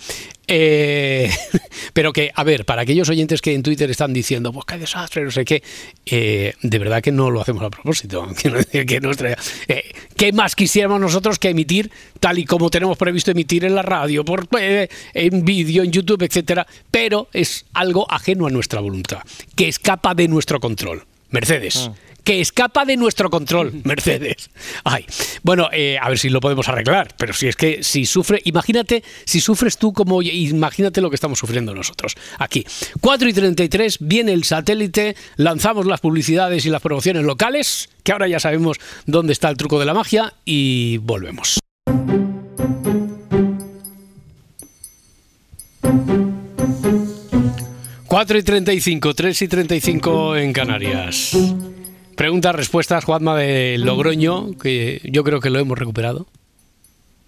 [0.54, 1.32] Eh,
[1.94, 5.24] pero que, a ver, para aquellos oyentes que en Twitter están diciendo, pues qué desastre,
[5.24, 5.64] no sé qué,
[6.06, 8.28] eh, de verdad que no lo hacemos a propósito.
[8.28, 13.32] Decir que nuestra- eh, ¿Qué más quisiéramos nosotros que emitir tal y como tenemos previsto
[13.32, 16.68] emitir en la radio, por, eh, en vídeo, en YouTube, etcétera?
[16.90, 19.20] Pero es algo ajeno a nuestra voluntad,
[19.56, 21.06] que escapa de nuestro control.
[21.30, 21.90] Mercedes.
[22.24, 24.50] Que escapa de nuestro control, Mercedes.
[24.84, 25.06] Ay,
[25.44, 27.16] bueno, eh, a ver si lo podemos arreglar.
[27.18, 31.40] Pero si es que si sufre, imagínate, si sufres tú como imagínate lo que estamos
[31.40, 32.16] sufriendo nosotros.
[32.40, 32.66] Aquí,
[33.00, 38.28] 4 y 33, viene el satélite, lanzamos las publicidades y las promociones locales, que ahora
[38.28, 41.60] ya sabemos dónde está el truco de la magia, y volvemos.
[48.12, 51.32] Cuatro y 35, 3 y 35 en Canarias.
[52.16, 56.28] Preguntas, respuestas, Juanma de Logroño, que yo creo que lo hemos recuperado.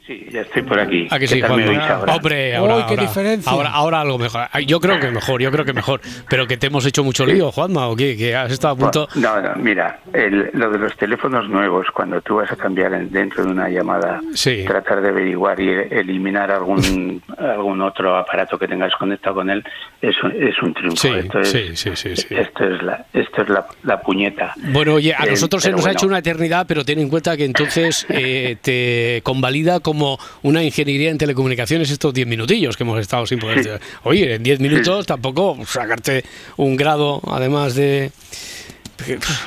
[0.05, 1.07] Sí, ya estoy por aquí.
[1.09, 2.15] ¿A que ¿Qué sí, ahora?
[2.15, 3.49] Hombre, ahora, Uy, qué ahora, diferencia.
[3.49, 4.47] ahora, ahora algo mejor.
[4.67, 6.01] Yo creo que mejor, yo creo que mejor.
[6.29, 8.17] Pero que te hemos hecho mucho lío, Juanma, ¿o qué?
[8.17, 9.07] Que has estado a punto...
[9.15, 13.11] No, no, mira, el- lo de los teléfonos nuevos, cuando tú vas a cambiar en-
[13.11, 14.65] dentro de una llamada, Sí.
[14.67, 19.63] tratar de averiguar y eliminar algún algún otro aparato que tengas conectado con él,
[20.01, 20.97] es, un- es un triunfo.
[20.97, 22.27] Sí, esto es, sí, sí, sí, sí.
[22.35, 24.53] Esto es la, esto es la, la puñeta.
[24.73, 27.37] Bueno, oye, a Eh, nosotros se nos ha hecho una eternidad, pero ten en cuenta
[27.37, 29.92] que entonces eh, te convalida como
[30.41, 33.63] una ingeniería en telecomunicaciones estos 10 minutillos que hemos estado sin poder.
[33.63, 33.69] Sí.
[34.03, 36.23] Oye, en 10 minutos tampoco sacarte
[36.57, 38.11] un grado, además de.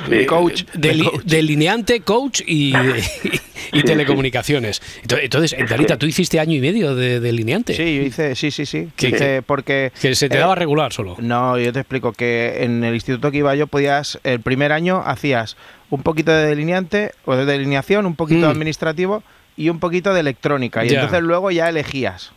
[0.07, 1.23] De coach, de, de coach.
[1.23, 2.73] delineante, coach y,
[3.73, 4.81] y, telecomunicaciones.
[5.09, 7.73] Entonces, Darita, tú hiciste año y medio de delineante.
[7.73, 8.89] Sí, yo hice, sí, sí, sí.
[8.95, 9.91] ¿Qué- Hice porque...
[9.99, 11.15] Que se te eh, daba regular solo.
[11.19, 15.01] No, yo te explico que en el instituto que iba yo podías, el primer año
[15.03, 15.57] hacías
[15.89, 18.51] un poquito de delineante o de delineación, un poquito Mm.
[18.51, 19.23] administrativo
[19.57, 20.85] y un poquito de electrónica.
[20.85, 21.01] Y Ya.
[21.01, 22.31] entonces luego ya elegías.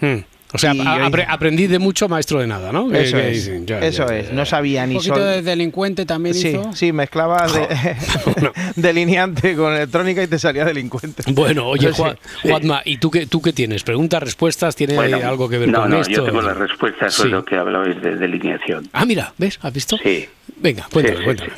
[0.00, 0.18] Hmm.
[0.50, 2.90] O sea, apre- aprendí de mucho, maestro de nada, ¿no?
[2.94, 3.34] Eso que es.
[3.44, 4.28] dicen, ya, eso ya, es.
[4.28, 5.24] ya, No sabía Un ni poquito sol.
[5.24, 6.72] de delincuente también Sí, hizo.
[6.72, 8.52] sí, mezclabas de- Bueno.
[8.76, 11.22] delineante con electrónica y te salía delincuente.
[11.32, 11.94] Bueno, oye, No.
[11.94, 13.82] Juan, Juanma, ¿y tú qué, tú qué tienes?
[13.82, 14.74] ¿Preguntas, respuestas?
[14.74, 16.12] ¿Tiene Bueno, algo que ver no, con no, esto?
[16.14, 17.18] yo tengo las respuestas Sí.
[17.18, 18.88] sobre lo que hablabais de delineación.
[18.94, 19.58] Ah, mira, ¿ves?
[19.60, 19.98] ¿Has visto?
[20.02, 20.26] Sí.
[20.56, 21.52] Venga, cuéntame, Sí, sí, cuéntame.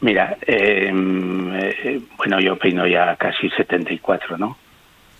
[0.00, 4.56] Mira, eh, eh, bueno, yo peino ya casi 74, ¿no?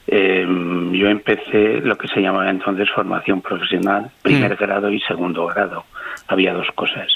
[0.06, 0.46] Eh,
[0.92, 4.56] yo empecé lo que se llamaba entonces formación profesional, primer Mm.
[4.56, 5.84] grado y segundo grado.
[6.28, 7.08] Había dos cosas.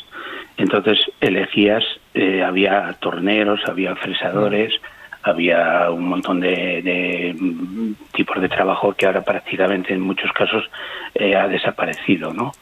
[0.57, 4.73] Entonces elegías, eh, había torneros, había fresadores,
[5.23, 10.69] había un montón de, de, mm, tipos de trabajo que ahora prácticamente en muchos casos
[11.15, 12.53] eh, ha desaparecido, ¿no?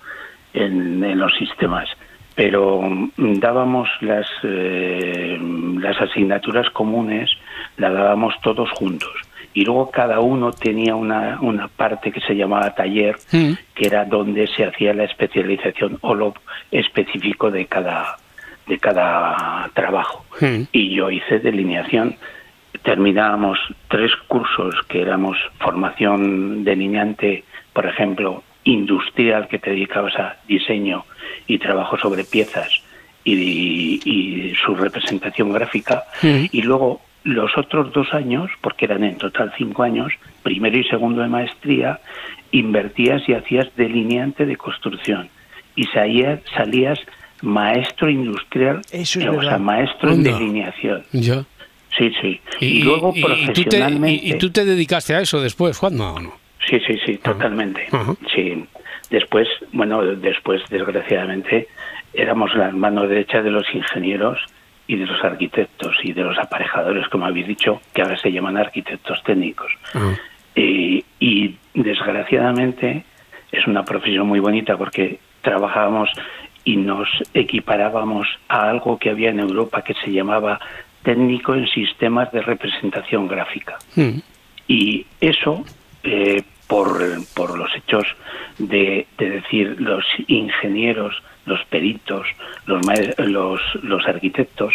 [0.52, 1.88] En, en los sistemas.
[2.38, 5.36] Pero mm, dábamos las, eh,
[5.80, 7.28] las asignaturas comunes,
[7.78, 9.10] las dábamos todos juntos.
[9.54, 13.54] Y luego cada uno tenía una, una parte que se llamaba taller, Mm.
[13.74, 16.32] que era donde se hacía la especialización o lo
[16.70, 18.18] específico de cada,
[18.68, 20.24] de cada trabajo.
[20.40, 20.62] Mm.
[20.70, 22.14] Y yo hice delineación.
[22.84, 31.04] Terminábamos tres cursos que éramos formación delineante, por ejemplo, industrial, que te dedicabas a diseño
[31.46, 32.68] y trabajo sobre piezas
[33.24, 36.04] y, y su representación gráfica.
[36.22, 41.22] Y luego los otros dos años, porque eran en total cinco años, primero y segundo
[41.22, 42.00] de maestría,
[42.52, 45.28] invertías y hacías delineante de construcción.
[45.76, 46.98] Y salías, salías
[47.42, 51.04] maestro industrial, Eso es o sea, maestro en delineación.
[51.12, 51.44] Ya.
[51.96, 52.40] Sí, sí.
[52.60, 54.26] Y, luego y- y tú te, profesionalmente...
[54.26, 56.32] y- y tú te dedicaste a eso después, Juanma, o no?
[56.66, 57.88] Sí, sí, sí, totalmente.
[58.34, 58.66] Sí.
[59.10, 61.68] Después, bueno, después, desgraciadamente,
[62.12, 64.38] éramos las manos derechas de los ingenieros
[64.86, 68.56] y de los arquitectos y de los aparejadores, como habéis dicho, que ahora se llaman
[68.56, 69.70] arquitectos técnicos.
[70.54, 73.04] Eh, y desgraciadamente
[73.52, 76.10] es una profesión muy bonita porque trabajábamos
[76.64, 80.60] y nos equiparábamos a algo que había en Europa que se llamaba
[81.02, 83.78] técnico en sistemas de representación gráfica.
[83.94, 84.18] Mm.
[84.66, 85.64] Y eso,
[86.10, 86.98] eh, por,
[87.34, 88.06] por los hechos
[88.58, 92.26] de, de decir los ingenieros, los peritos,
[92.66, 92.80] los,
[93.18, 94.74] los, los arquitectos,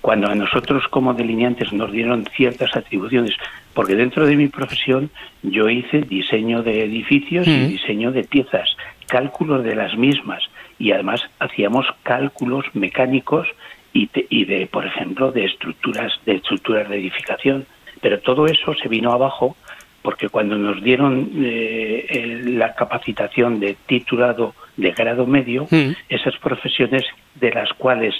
[0.00, 3.34] cuando a nosotros como delineantes nos dieron ciertas atribuciones,
[3.74, 5.10] porque dentro de mi profesión
[5.42, 7.68] yo hice diseño de edificios y Mm.
[7.68, 8.76] diseño de piezas,
[9.08, 10.42] cálculos de las mismas
[10.78, 13.46] y además hacíamos cálculos mecánicos
[13.92, 17.66] y, te- y de, por ejemplo, de estructuras de estructuras de edificación.
[18.00, 19.56] Pero todo eso se vino abajo
[20.02, 25.92] porque cuando nos dieron eh, el- la capacitación de titulado de grado medio, Mm.
[26.08, 27.04] esas profesiones
[27.36, 28.14] de las cuales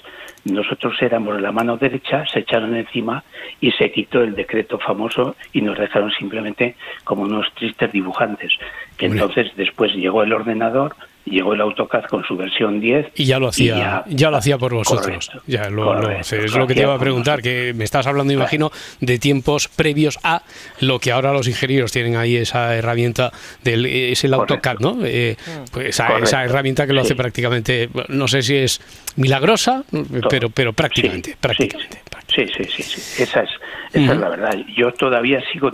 [0.44, 3.24] nosotros éramos la mano derecha se echaron encima
[3.60, 8.52] y se quitó el decreto famoso y nos dejaron simplemente como unos tristes dibujantes.
[8.96, 13.38] Que entonces después llegó el ordenador, llegó el AutoCAD con su versión 10 Y ya
[13.38, 15.28] lo hacía, ya- ya, lo hacía por vosotros.
[15.28, 16.36] Correcto, ya lo, lo correcto.
[16.36, 19.68] Es lo lo que te iba a preguntar, que me estás hablando, imagino, de tiempos
[19.68, 20.42] previos a
[20.80, 23.32] lo que ahora los ingenieros tienen ahí esa herramienta
[23.62, 24.34] del es el.
[24.34, 24.98] AutoCAD, ¿no?
[25.04, 25.36] Eh,
[25.72, 27.14] pues esa, herramienta que lo hace Sí.
[27.14, 28.80] prácticamente, no sé si es
[29.16, 29.84] milagrosa,
[30.28, 31.98] pero pero prácticamente, Sí, prácticamente.
[32.34, 33.22] Sí, sí, sí, sí.
[33.22, 33.50] Esa es,
[33.92, 34.56] esa es la verdad.
[34.76, 35.70] Yo todavía sigo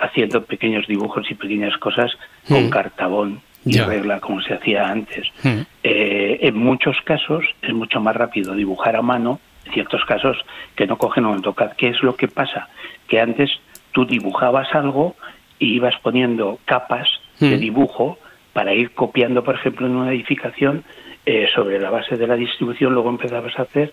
[0.00, 2.10] haciendo pequeños dibujos y pequeñas cosas
[2.46, 2.70] con Mm.
[2.70, 5.26] cartabón y regla como se hacía antes.
[5.42, 5.60] Mm.
[5.82, 10.36] Eh, en muchos casos es mucho más rápido dibujar a mano, en ciertos casos
[10.74, 11.72] que no cogen un AutoCAD.
[11.76, 12.68] ¿Qué es lo que pasa?
[13.06, 13.50] Que antes
[13.92, 15.16] tú dibujabas algo
[15.58, 17.08] y ibas poniendo capas
[17.40, 17.60] de Mm.
[17.60, 18.18] dibujo
[18.52, 20.84] para ir copiando, por ejemplo, en una edificación
[21.26, 23.92] eh, sobre la base de la distribución, luego empezabas a hacer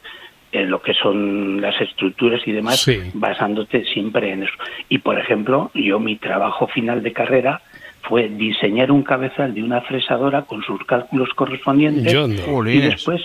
[0.54, 2.98] en lo que son las estructuras y demás, Sí.
[3.14, 4.54] basándote siempre en eso.
[4.88, 7.62] Y, por ejemplo, yo mi trabajo final de carrera
[8.08, 12.70] fue diseñar un cabezal de una fresadora con sus cálculos correspondientes Yo no.
[12.70, 13.22] y después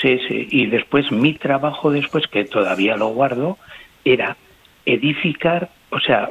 [0.00, 3.58] sí, sí, y después mi trabajo después que todavía lo guardo
[4.04, 4.36] era
[4.86, 6.30] edificar, o sea,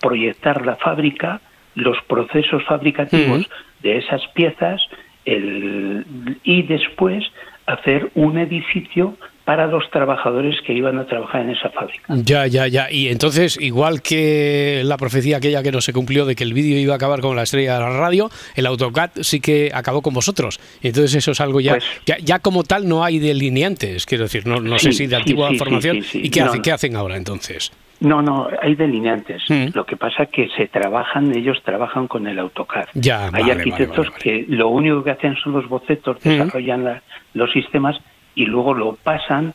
[0.00, 1.40] proyectar la fábrica,
[1.74, 3.48] los procesos fabricativos
[3.82, 4.80] de esas piezas
[5.24, 6.04] el,
[6.42, 7.24] y después
[7.66, 9.16] hacer un edificio
[9.46, 12.02] para los trabajadores que iban a trabajar en esa fábrica.
[12.08, 12.90] Ya, ya, ya.
[12.90, 16.76] Y entonces, igual que la profecía aquella que no se cumplió de que el vídeo
[16.78, 20.12] iba a acabar con la estrella de la radio, el AutoCAD sí que acabó con
[20.14, 20.58] vosotros.
[20.82, 24.46] Entonces eso es algo ya, Pues- ya, ya como tal no hay delineantes, quiero decir,
[24.48, 25.98] no, no sé si de sí, antigua sí, formación.
[26.14, 26.62] ¿Y qué, No, hacen, no.
[26.62, 27.70] qué hacen ahora entonces?
[28.00, 29.42] No, no, hay delineantes.
[29.48, 29.68] Mm.
[29.74, 32.86] Lo que pasa es que se trabajan, ellos trabajan con el AutoCAD.
[32.94, 34.46] Ya, hay vale, arquitectos vale, vale, vale.
[34.46, 36.28] que lo único que hacen son los bocetos, Mm.
[36.28, 37.96] desarrollan la- los sistemas
[38.36, 39.52] y luego lo pasan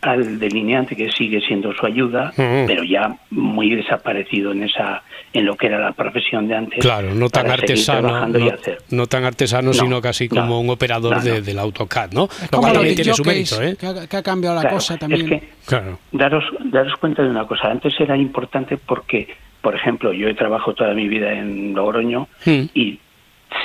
[0.00, 5.02] al delineante que sigue siendo su ayuda, pero ya muy desaparecido en esa
[5.34, 6.78] en lo que era la profesión de antes.
[6.80, 8.78] Claro, no tan artesano, trabajando y no, hacer.
[8.90, 12.24] no tan artesano, No, sino casi no, como un operador no, de- del AutoCAD, ¿no?
[12.24, 13.76] Es Lo como cual también tiene su mérito, ¿eh?
[13.78, 15.20] que, ha, que ha cambiado la Claro, cosa también.
[15.34, 15.98] Es que Claro.
[16.12, 17.68] daros, daros cuenta de una cosa.
[17.70, 19.28] Antes era importante porque,
[19.60, 22.62] por ejemplo, yo he trabajado toda mi vida en Logroño Mm.
[22.72, 22.98] y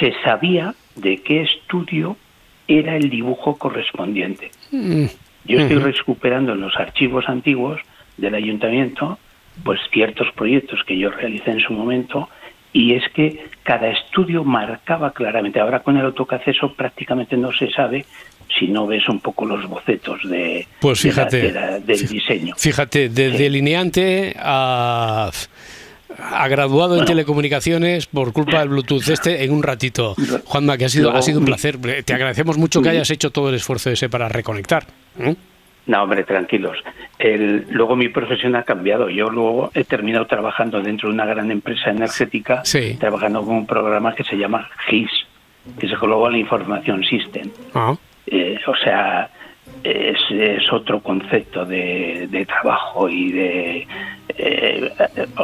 [0.01, 2.17] se sabía de qué estudio
[2.67, 4.51] era el dibujo correspondiente.
[4.71, 5.05] Mm.
[5.45, 7.79] Yo estoy recuperando en los archivos antiguos
[8.17, 9.19] del ayuntamiento
[9.63, 12.29] pues ciertos proyectos que yo realicé en su momento
[12.73, 15.59] y es que cada estudio marcaba claramente.
[15.59, 18.05] Ahora con el AutoCAD eso prácticamente no se sabe
[18.59, 22.07] si no ves un poco los bocetos de, Pues de la- fíjate, de la- del
[22.07, 22.55] diseño.
[22.57, 25.29] Fíjate, de delineante a,
[26.17, 30.15] a graduado en telecomunicaciones por culpa del Bluetooth este en un ratito.
[30.45, 31.77] Juanma, que ha sido, ha sido un placer.
[32.03, 34.85] Te agradecemos mucho que hayas hecho todo el esfuerzo ese para reconectar.
[35.19, 35.35] ¿eh?
[35.87, 36.77] No, hombre, tranquilos.
[37.19, 39.09] El- luego mi profesión ha cambiado.
[39.09, 42.97] Yo luego he terminado trabajando dentro de una gran empresa energética, Sí.
[42.99, 45.09] trabajando con un programa que se llama GIS,
[45.79, 47.49] que es Global Information System.
[47.73, 47.95] Ah,
[48.27, 49.29] Eh, o sea,
[49.85, 53.87] es, es otro concepto de, de trabajo y de...
[54.37, 54.91] eh,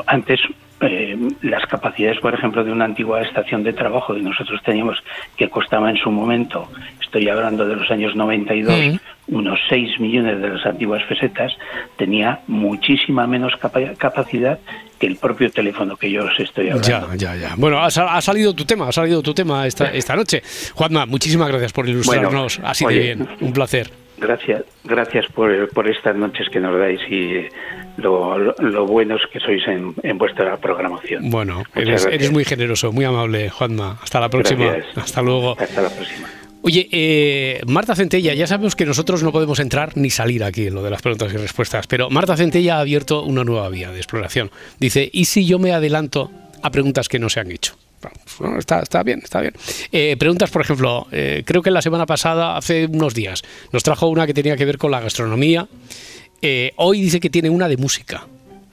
[0.08, 0.40] antes,
[0.82, 4.98] eh, las capacidades, por ejemplo, de una antigua estación de trabajo que nosotros teníamos,
[5.38, 6.68] que costaba en su momento,
[7.02, 8.76] estoy hablando de los años 92,
[9.28, 9.36] Mm.
[9.36, 11.54] unos 6 millones de las antiguas pesetas,
[11.98, 14.58] tenía muchísima menos capa- capacidad
[15.00, 16.88] que el propio teléfono que yo os estoy hablando.
[16.88, 17.54] ya, ya, ya.
[17.58, 20.42] Bueno, ha, ha salido tu tema, ha salido tu tema esta, esta noche.
[20.74, 23.28] Juanma, muchísimas gracias por ilustrarnos Bueno, así de bien.
[23.40, 23.90] Un placer.
[24.22, 27.48] Gracias, gracias por, por estas noches que nos dais y
[27.98, 31.32] lo, lo, lo buenos que sois en, en vuestra programación.
[31.32, 33.98] Bueno, eres, eres muy generoso, muy amable, Juanma.
[34.00, 34.66] Hasta la próxima.
[34.66, 34.98] Gracias.
[34.98, 35.56] Hasta luego.
[35.60, 36.30] Hasta la próxima.
[36.62, 40.76] Oye, eh, Marta Centella, ya sabemos que nosotros no podemos entrar ni salir aquí en
[40.76, 43.98] lo de las preguntas y respuestas, pero Marta Centella ha abierto una nueva vía de
[43.98, 44.52] exploración.
[44.80, 46.30] Dice, ¿y si yo me adelanto
[46.62, 47.74] a preguntas que no se han hecho?
[48.40, 49.54] Bueno, está, está bien, está bien.
[49.92, 54.08] Eh, preguntas, por ejemplo, eh, creo que la semana pasada, hace unos días, nos trajo
[54.08, 55.68] una que tenía que ver con la gastronomía.
[56.42, 58.28] Eh, hoy dice que tiene una de música.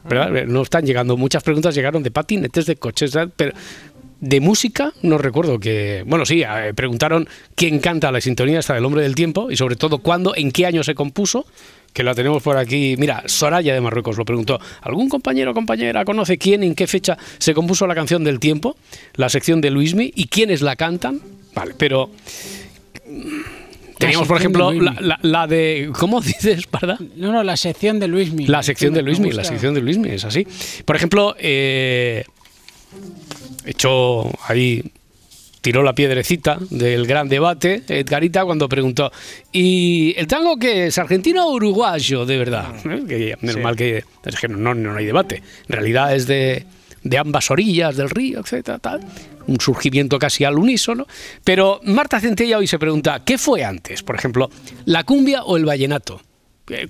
[0.04, 0.46] ¿verdad?
[0.46, 3.32] No están llegando, muchas preguntas llegaron de patinetes, de coches, ¿verdad?
[3.36, 3.52] pero
[4.20, 6.02] de música no recuerdo que...
[6.06, 6.42] Bueno, sí,
[6.74, 10.50] preguntaron quién canta la sintonía esta del Hombre del Tiempo y sobre todo cuándo, en
[10.50, 11.44] qué año se compuso,
[11.92, 12.94] que la tenemos por aquí.
[12.98, 14.60] Mira, Soraya de Marruecos lo preguntó.
[14.82, 18.76] ¿Algún compañero o compañera conoce quién, en qué fecha se compuso la canción del tiempo,
[19.14, 21.20] la sección de Luismi, y quiénes la cantan?
[21.54, 22.10] Vale, pero...
[23.98, 25.06] Teníamos, por de ejemplo, la, Luismi.
[25.08, 25.90] la- la de...
[25.98, 26.98] ¿Cómo dices, Parda?
[27.16, 28.46] No, no, la sección de Luismi.
[28.46, 30.46] La sección de Luismi, la sección de Luismi, es así.
[30.84, 32.24] Por ejemplo, eh,
[33.64, 34.84] echó ahí,
[35.68, 39.12] tiró la piedrecita del gran debate, Edgarita, cuando preguntó,
[39.52, 42.74] ¿y el tango qué es, argentino o uruguayo, de verdad?
[42.86, 43.02] ¿Eh?
[43.06, 43.60] Que menos Sí.
[43.60, 45.42] mal que, es que no, no hay debate.
[45.68, 46.64] En realidad es de,
[47.02, 49.00] de ambas orillas del río, etcétera, tal.
[49.46, 51.06] Un surgimiento casi al unísono.
[51.44, 54.02] Pero Marta Centella hoy se pregunta, ¿qué fue antes?
[54.02, 54.48] Por ejemplo,
[54.86, 56.22] ¿la cumbia o el vallenato?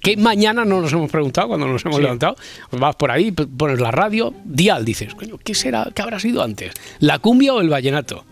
[0.02, 2.02] que mañana no nos hemos preguntado cuando nos hemos Sí.
[2.02, 2.34] levantado.
[2.72, 5.88] Vas por ahí, pones la radio, dial, dices, coño, ¿qué será?
[5.94, 6.72] ¿Qué habrá sido antes?
[7.00, 8.24] ¿La cumbia o el vallenato?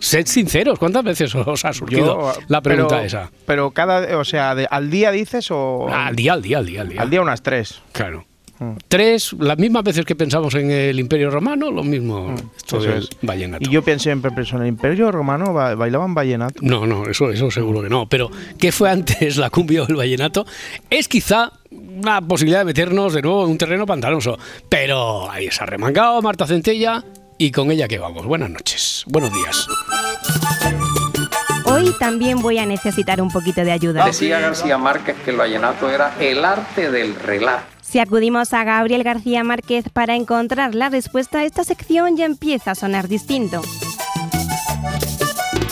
[0.00, 3.30] Sed sinceros, ¿cuántas veces os ha surgido la pregunta pero- esa?
[3.46, 6.66] Pero cada, o sea, de- al día dices o Ah, al día, al día, al
[6.66, 7.02] día, al día.
[7.02, 7.80] al día unas tres.
[7.92, 8.24] Claro.
[8.58, 8.72] Mm.
[8.88, 12.98] Tres, las mismas veces que pensamos en el Imperio Romano, lo mismo esto Eso del
[13.04, 13.08] es.
[13.22, 13.64] vallenato.
[13.66, 16.56] Y yo pensé siempre pensé, en el Imperio Romano ba- bailaban vallenato.
[16.60, 18.06] No, no, eso, eso seguro que no.
[18.06, 20.44] Pero, ¿qué fue antes la cumbia o el vallenato?
[20.90, 24.38] Es quizá una posibilidad de meternos de nuevo en un terreno pantanoso.
[24.68, 27.02] Pero ahí se ha remangado Marta Centella
[27.40, 28.26] y con ella que vamos.
[28.26, 29.66] Buenas noches, buenos días.
[31.64, 34.04] Hoy también voy a necesitar un poquito de ayuda.
[34.04, 37.64] Decía García Márquez que el vallenato era el arte del relato.
[37.80, 42.74] Si acudimos a Gabriel García Márquez para encontrar la respuesta, esta sección ya empieza a
[42.74, 43.62] sonar distinto.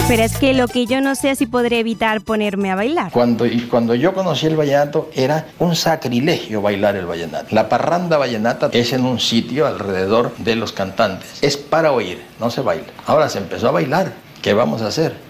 [0.08, 3.12] Pero es que lo que yo no sé es si podré evitar ponerme a bailar.
[3.12, 7.54] Cuando, cuando yo conocí el vallenato era un sacrilegio bailar el vallenato.
[7.54, 11.42] La parranda vallenata es en un sitio alrededor de los cantantes.
[11.42, 12.86] Es para oír, no se baila.
[13.04, 14.14] Ahora se empezó a bailar.
[14.40, 15.27] ¿Qué vamos a hacer?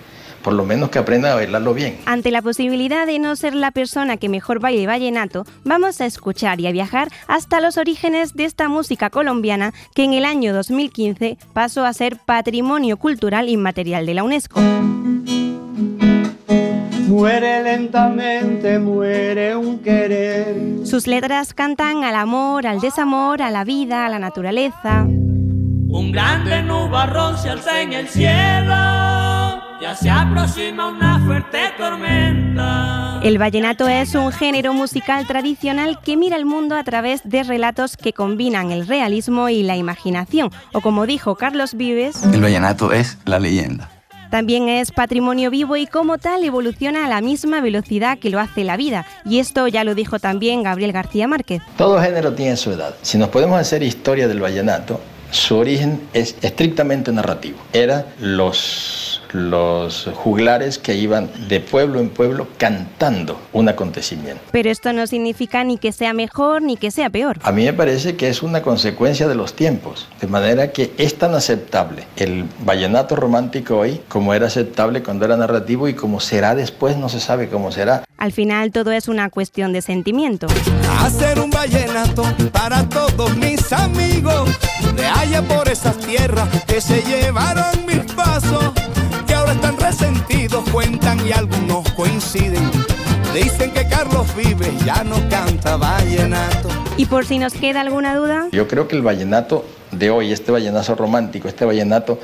[0.49, 1.99] Por lo menos que aprendan a bailarlo bien.
[2.07, 6.59] Ante la posibilidad de no ser la persona que mejor baile vallenato, vamos a escuchar
[6.59, 11.37] y a viajar hasta los orígenes de esta música colombiana que en el año 2015
[11.53, 14.59] pasó a ser Patrimonio Cultural Inmaterial de la UNESCO.
[17.09, 20.87] Muere lentamente, muere un querer.
[20.87, 25.05] Sus letras cantan al amor, al desamor, a la vida, a la naturaleza.
[25.91, 28.75] Un grande nubarrón se alza en el cielo,
[29.81, 33.21] ya se aproxima una fuerte tormenta.
[33.23, 37.97] El vallenato es un género musical tradicional que mira el mundo a través de relatos
[37.97, 43.19] que combinan el realismo y la imaginación, o como dijo Carlos Vives, El vallenato es
[43.25, 43.91] la leyenda.
[44.31, 48.63] también es patrimonio vivo y como tal evoluciona a la misma velocidad que lo hace
[48.63, 51.63] la vida, y esto ya lo dijo también Gabriel García Márquez.
[51.77, 52.95] Todo género tiene su edad.
[53.03, 55.01] Si nos podemos hacer historia del vallenato,
[55.31, 57.59] su origen es estrictamente narrativo.
[57.73, 64.43] Eran los los juglares que iban de pueblo en pueblo cantando un acontecimiento.
[64.51, 67.39] Pero esto no significa ni que sea mejor ni que sea peor.
[67.43, 71.17] A mí me parece que es una consecuencia de los tiempos, de manera que es
[71.17, 76.55] tan aceptable el vallenato romántico hoy como era aceptable cuando era narrativo y como será
[76.55, 78.05] después no se sabe cómo será.
[78.17, 80.47] Al final todo es una cuestión de sentimiento.
[81.09, 84.51] Hacer un vallenato para todos mis amigos
[84.95, 88.75] de allá por esas tierras que se llevaron mis pasos,
[89.27, 92.71] que ahora están resentidos, cuentan y algunos coinciden.
[93.33, 96.69] Dicen que Carlos Vives ya no canta vallenato.
[96.99, 100.53] Y por si nos queda alguna duda, Yo creo que el vallenato de hoy, este
[100.53, 102.21] vallenazo romántico, este vallenato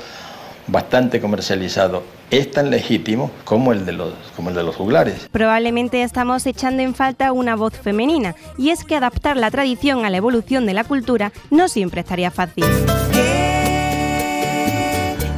[0.67, 5.29] bastante comercializado, es tan legítimo como el de los, como el de los juglares.
[5.31, 10.09] probablemente estamos echando en falta una voz femenina, y es que adaptar la tradición a
[10.09, 12.65] la evolución de la cultura no siempre estaría fácil.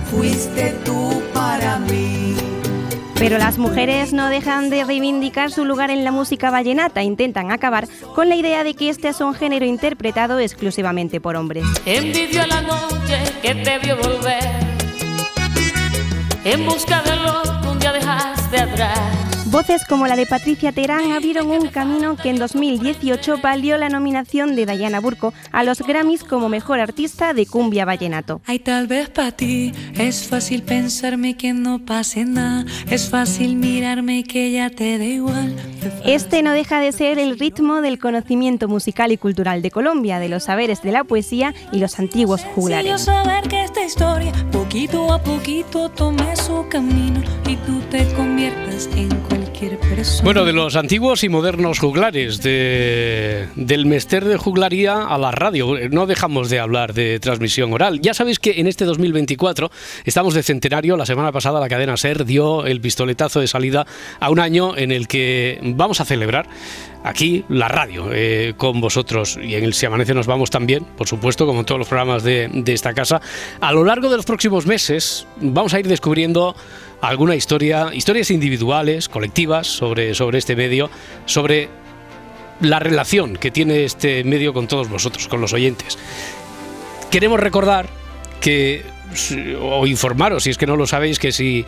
[0.10, 2.36] Fuiste tú para mí.
[3.20, 7.88] Pero las mujeres no dejan de reivindicar su lugar en la música vallenata, intentan acabar
[8.14, 11.66] con la idea de que este es un género interpretado exclusivamente por hombres.
[11.86, 14.77] Envidió la noche que te vio volver
[16.50, 19.27] En busca de lo que un día dejaste atrás
[19.58, 24.56] Voces como la de Patricia Terán abrieron un camino que en 2018 valió la nominación
[24.56, 28.40] de Diana Burco a los Grammys como Mejor Artista de Cumbia Vallenato.
[28.46, 32.66] Ay, tal vez para ti es fácil pensarme que no pase nada.
[32.92, 35.56] Es fácil mirarme y que ya te da igual.
[36.06, 40.30] Este no deja de ser el ritmo del conocimiento musical y cultural de Colombia, de
[40.30, 43.02] los saberes de la poesía y los antiguos juglares.
[43.02, 49.10] saber que esta historia poquito a poquito tome su camino y tú te conviertas en
[49.10, 49.47] cualquier
[50.24, 55.74] Bueno, de los antiguos y modernos juglares, de, del mester de juglaría a la radio.
[55.90, 58.00] No dejamos de hablar de transmisión oral.
[58.00, 59.72] Ya sabéis que en este 2024
[60.06, 60.96] estamos de centenario.
[60.96, 63.88] La semana pasada la cadena SER dio el pistoletazo de salida
[64.20, 66.48] a un año en el que vamos a celebrar
[67.04, 69.40] aquí la radio eh, con vosotros.
[69.42, 72.22] Y en el Si Amanece nos vamos también, por supuesto, como en todos los programas
[72.24, 73.22] de esta casa.
[73.60, 76.56] A lo largo de los próximos meses vamos a ir descubriendo
[77.02, 80.90] alguna historia, historias individuales, colectivas sobre, sobre este medio,
[81.26, 81.70] sobre
[82.62, 86.00] la relación que tiene este medio con todos vosotros, con los oyentes.
[87.12, 87.86] Queremos recordar
[88.42, 88.84] que,
[89.62, 91.66] o informaros, si es que no lo sabéis, que si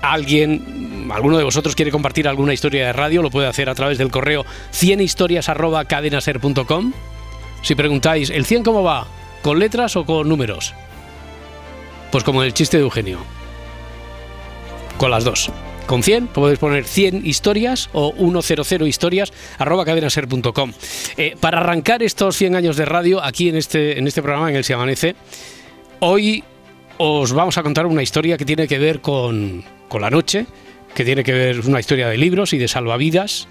[0.00, 3.98] alguien, alguno de vosotros quiere compartir alguna historia de radio, lo puede hacer a través
[3.98, 6.92] del correo 100historias.cadenaser.com.
[7.62, 9.08] Si preguntáis, ¿el 100 cómo va?
[9.42, 10.72] ¿Con letras o con números?
[12.12, 13.18] Pues como el chiste de Eugenio.
[14.98, 15.50] Con las dos.
[15.86, 20.72] Con 100 podéis poner 100 historias o 100 historias arroba cadenaser.com.
[21.16, 24.56] Eh, para arrancar estos 100 años de radio aquí en este, en este programa, en
[24.56, 25.14] el Se Amanece,
[26.00, 26.42] hoy
[26.98, 30.46] os vamos a contar una historia que tiene que ver con, con la noche,
[30.94, 33.46] que tiene que ver una historia de libros y de salvavidas.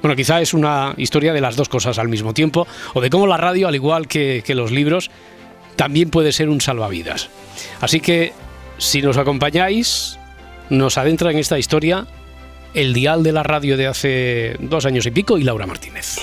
[0.00, 3.26] Bueno, quizá es una historia de las dos cosas al mismo tiempo, o de cómo
[3.26, 5.10] la radio, al igual que, que los libros,
[5.74, 7.28] también puede ser un salvavidas.
[7.80, 8.32] Así que,
[8.78, 10.18] si nos acompañáis,
[10.70, 12.06] nos adentra en esta historia
[12.74, 16.16] el dial de la radio de hace dos años y pico y Laura Martínez.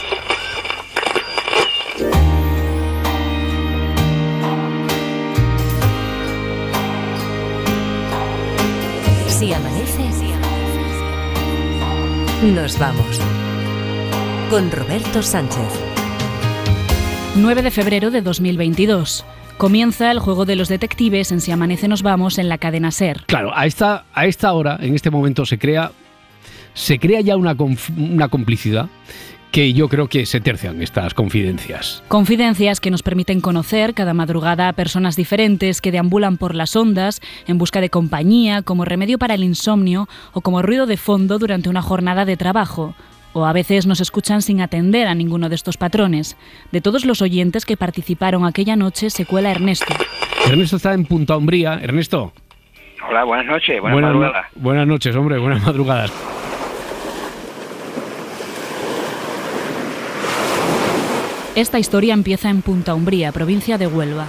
[9.28, 10.04] Si amanece,
[12.44, 13.20] nos vamos.
[14.50, 15.58] Con Roberto Sánchez.
[17.36, 19.26] 9 de febrero de 2022.
[19.58, 23.24] Comienza el juego de los detectives en Si Amanece Nos Vamos en la cadena Ser.
[23.28, 25.92] Claro, a esta, a esta hora, en este momento, se crea,
[26.74, 27.56] se crea ya una,
[27.98, 28.90] una complicidad
[29.54, 32.02] que yo creo que se tercian estas confidencias.
[32.08, 37.22] Confidencias que nos permiten conocer cada madrugada a personas diferentes que deambulan por las ondas
[37.46, 41.70] en busca de compañía, como remedio para el insomnio o como ruido de fondo durante
[41.70, 42.96] una jornada de trabajo.
[43.34, 46.38] O a veces nos escuchan sin atender a ninguno de estos patrones.
[46.72, 49.94] De todos los oyentes que participaron aquella noche se cuela Ernesto.
[50.48, 51.80] Ernesto está en Punta Umbría.
[51.82, 52.32] Ernesto,
[53.10, 54.46] Hola, buenas noches, buenas, buenas, no- madrugadas.
[54.56, 56.12] buenas noches, hombre, buenas madrugadas.
[61.56, 64.26] Esta historia empieza en Punta Umbría, provincia de Huelva.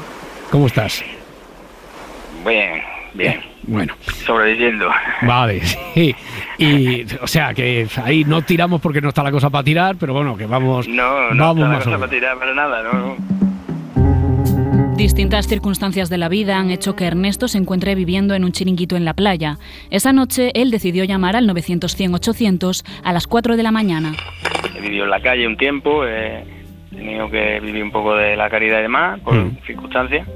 [0.51, 1.03] ¿Cómo estás?
[2.47, 2.83] Bien,
[3.15, 3.95] bien, Bueno,
[4.27, 4.89] sobreviviendo.
[5.23, 5.61] vale,
[5.95, 6.15] sí.
[6.59, 10.13] Y, o sea, que ahí no tiramos porque no está la cosa para tirar, pero
[10.13, 13.17] bueno, que vamos, No, no vamos está la cosa para tirar para nada, no.
[14.97, 18.97] Distintas circunstancias de la vida han hecho que Ernesto se encuentre viviendo en un chiringuito
[18.97, 19.59] en la playa.
[19.91, 24.13] Esa noche él decidió llamar al 900-100-800 a las 4 de la mañana.
[24.77, 26.45] He vivido en la calle un tiempo, he
[26.91, 29.57] tenido que vivir un poco de la caridad y demás, por Mm.
[29.67, 30.29] circunstancias,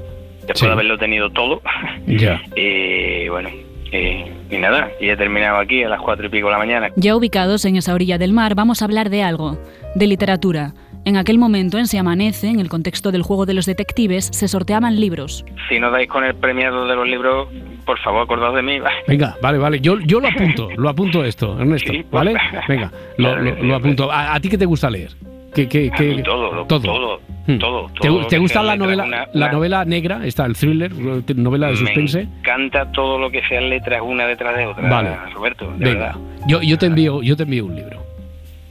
[0.53, 0.65] después Sí.
[0.67, 1.61] de haberlo tenido todo.
[2.07, 2.41] Ya.
[2.55, 3.49] y bueno,
[3.91, 6.89] y, y nada, y he terminado aquí a las cuatro y pico de la mañana.
[6.95, 9.57] Ya ubicados en esa orilla del mar, vamos a hablar de algo,
[9.95, 10.73] de literatura.
[11.05, 14.47] En aquel momento, en Se Amanece, en el contexto del juego de los detectives, se
[14.49, 15.45] sorteaban libros.
[15.69, 17.47] Si no dais con el premiado de los libros,
[17.85, 18.79] por favor, acordaos de mí.
[19.07, 19.79] Venga, vale, vale.
[19.79, 22.35] Yo, yo lo apunto, lo apunto esto, Ernesto, ¿vale?
[22.67, 24.11] Venga, lo, lo- lo apunto.
[24.11, 25.11] ¿A, a ti qué te gusta leer?
[25.53, 26.81] ¿Qué, qué, qué- todo, lo- todo.
[26.81, 27.57] todo, Hmm.
[27.57, 30.25] todo, ¿Te, todo te que gusta la novela, una- la una- novela negra?
[30.25, 30.91] Está el thriller,
[31.35, 32.25] novela de suspense.
[32.25, 35.15] Me encanta todo lo que sean letras una detrás de otra, Vale.
[35.33, 36.15] Roberto, de Venga, verdad.
[36.47, 37.99] yo, yo te envío, yo te envío un libro.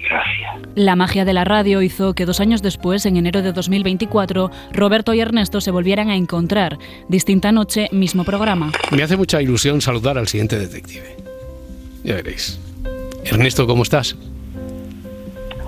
[0.01, 0.57] Gracias.
[0.77, 5.13] La magia de la radio hizo que dos años después, en enero de 2024, Roberto
[5.13, 6.79] y Ernesto se volvieran a encontrar.
[7.09, 8.71] Distinta noche, mismo programa.
[8.93, 11.17] Me hace mucha ilusión saludar al siguiente detective.
[12.05, 12.59] Ya veréis.
[13.25, 14.17] Ernesto, ¿cómo estás?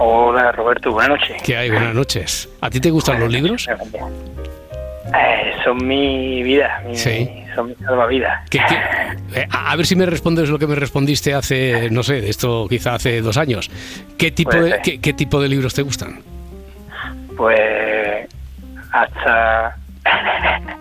[0.03, 1.43] Hola, Roberto, buenas noches.
[1.43, 1.71] ¿Qué hay?
[1.71, 2.49] Buenas noches.
[2.63, 3.69] ¿A ti te gustan los libros?
[3.69, 7.45] Eh, son mi vida, mi- Sí.
[7.55, 8.49] son mi salvavidas.
[8.49, 12.03] ¿Qué- qué- eh, a a ver si me respondes lo que me respondiste hace, no
[12.03, 13.71] sé, de esto quizá hace dos años.
[14.17, 16.21] ¿Qué tipo, Puede de, qué, qué tipo de libros te gustan?
[17.37, 18.27] Pues
[18.93, 19.77] hasta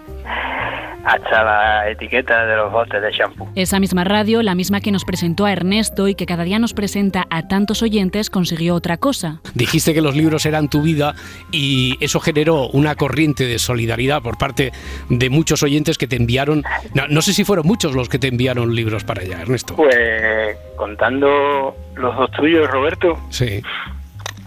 [1.10, 3.47] hasta la etiqueta de los botes de champú.
[3.55, 6.74] Esa misma radio, la misma que nos presentó a Ernesto y que cada día nos
[6.74, 9.41] presenta a tantos oyentes, consiguió otra cosa.
[9.55, 11.16] Dijiste que los libros eran tu vida
[11.51, 14.72] y eso generó una corriente de solidaridad por parte
[15.10, 18.28] de muchos oyentes que te enviaron, no, no sé si fueron muchos los que te
[18.28, 19.76] enviaron libros para allá, Ernesto.
[19.76, 23.62] Pues contando los dos tuyos, Roberto, Sí.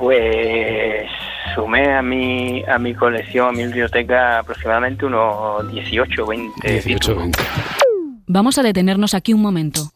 [0.03, 1.09] Pues
[1.55, 6.72] sumé a mi a mi colección, a mi biblioteca aproximadamente unos 18, 20.
[6.72, 7.38] 18, 20.
[8.26, 9.92] Vamos a detenernos aquí un momento.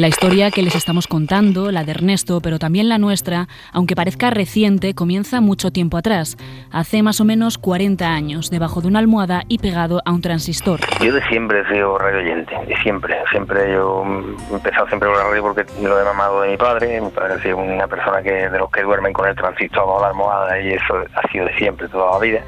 [0.00, 4.30] La historia que les estamos contando, la de Ernesto, pero también la nuestra, aunque parezca
[4.30, 6.38] reciente, comienza mucho tiempo atrás,
[6.72, 10.80] hace más o menos 40 años, debajo de una almohada y pegado a un transistor.
[11.04, 13.14] Yo de siempre he sido radio oyente, de siempre.
[13.30, 14.02] Siempre yo
[14.50, 16.98] he empezado siempre con la radio porque lo he mamado de mi padre.
[16.98, 20.00] Mi padre ha sido una persona que de los que duermen con el transistor bajo
[20.00, 22.40] la almohada y eso ha sido de siempre, toda la vida.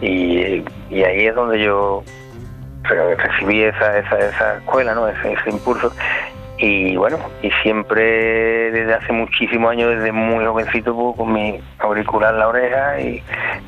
[0.00, 0.62] Y,
[1.02, 2.04] ahí es donde yo
[2.84, 5.08] re- recibí esa, esa, esa escuela, ¿no?
[5.08, 5.90] ese impulso.
[6.58, 12.34] Y bueno, y siempre desde hace muchísimos años, desde muy jovencito, pues, con mi auricular
[12.34, 13.20] en la oreja y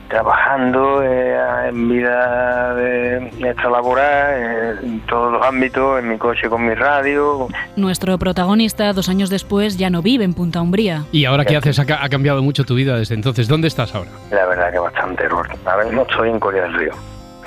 [0.08, 1.36] trabajando eh,
[1.68, 7.48] en vida de extralaboral, eh, en todos los ámbitos, en mi coche con mi radio.
[7.74, 11.04] Nuestro protagonista, dos años después, ya no vive en Punta Umbría.
[11.10, 11.78] ¿Y ahora qué haces?
[11.80, 13.48] Ha, ca- ha cambiado mucho tu vida desde entonces.
[13.48, 14.10] ¿Dónde estás ahora?
[14.30, 15.48] La verdad que bastante error.
[15.64, 16.92] Ahora mismo estoy en Corea del Río.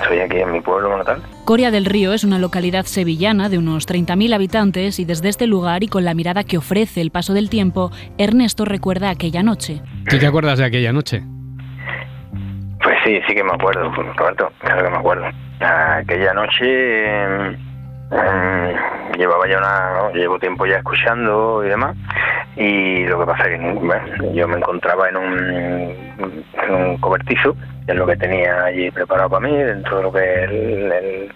[0.00, 1.22] Estoy aquí en mi pueblo natal.
[1.44, 5.82] Coria del Río es una localidad sevillana de unos 30.000 habitantes y desde este lugar
[5.82, 9.80] y con la mirada que ofrece el paso del tiempo, Ernesto recuerda aquella noche.
[10.08, 11.22] ¿Tú te acuerdas de aquella noche?
[12.82, 15.24] Pues sí, sí que me acuerdo, Roberto, claro que me acuerdo.
[15.60, 17.58] Aquella noche eh,
[18.10, 18.76] eh,
[19.16, 21.96] llevaba ya una, llevo tiempo ya escuchando y demás,
[22.56, 26.14] y lo que pasa es que yo me encontraba en un,
[26.70, 27.54] un cobertizo,
[27.86, 30.92] que es lo que tenía allí preparado para mí, dentro de lo que es el,
[30.92, 31.32] el,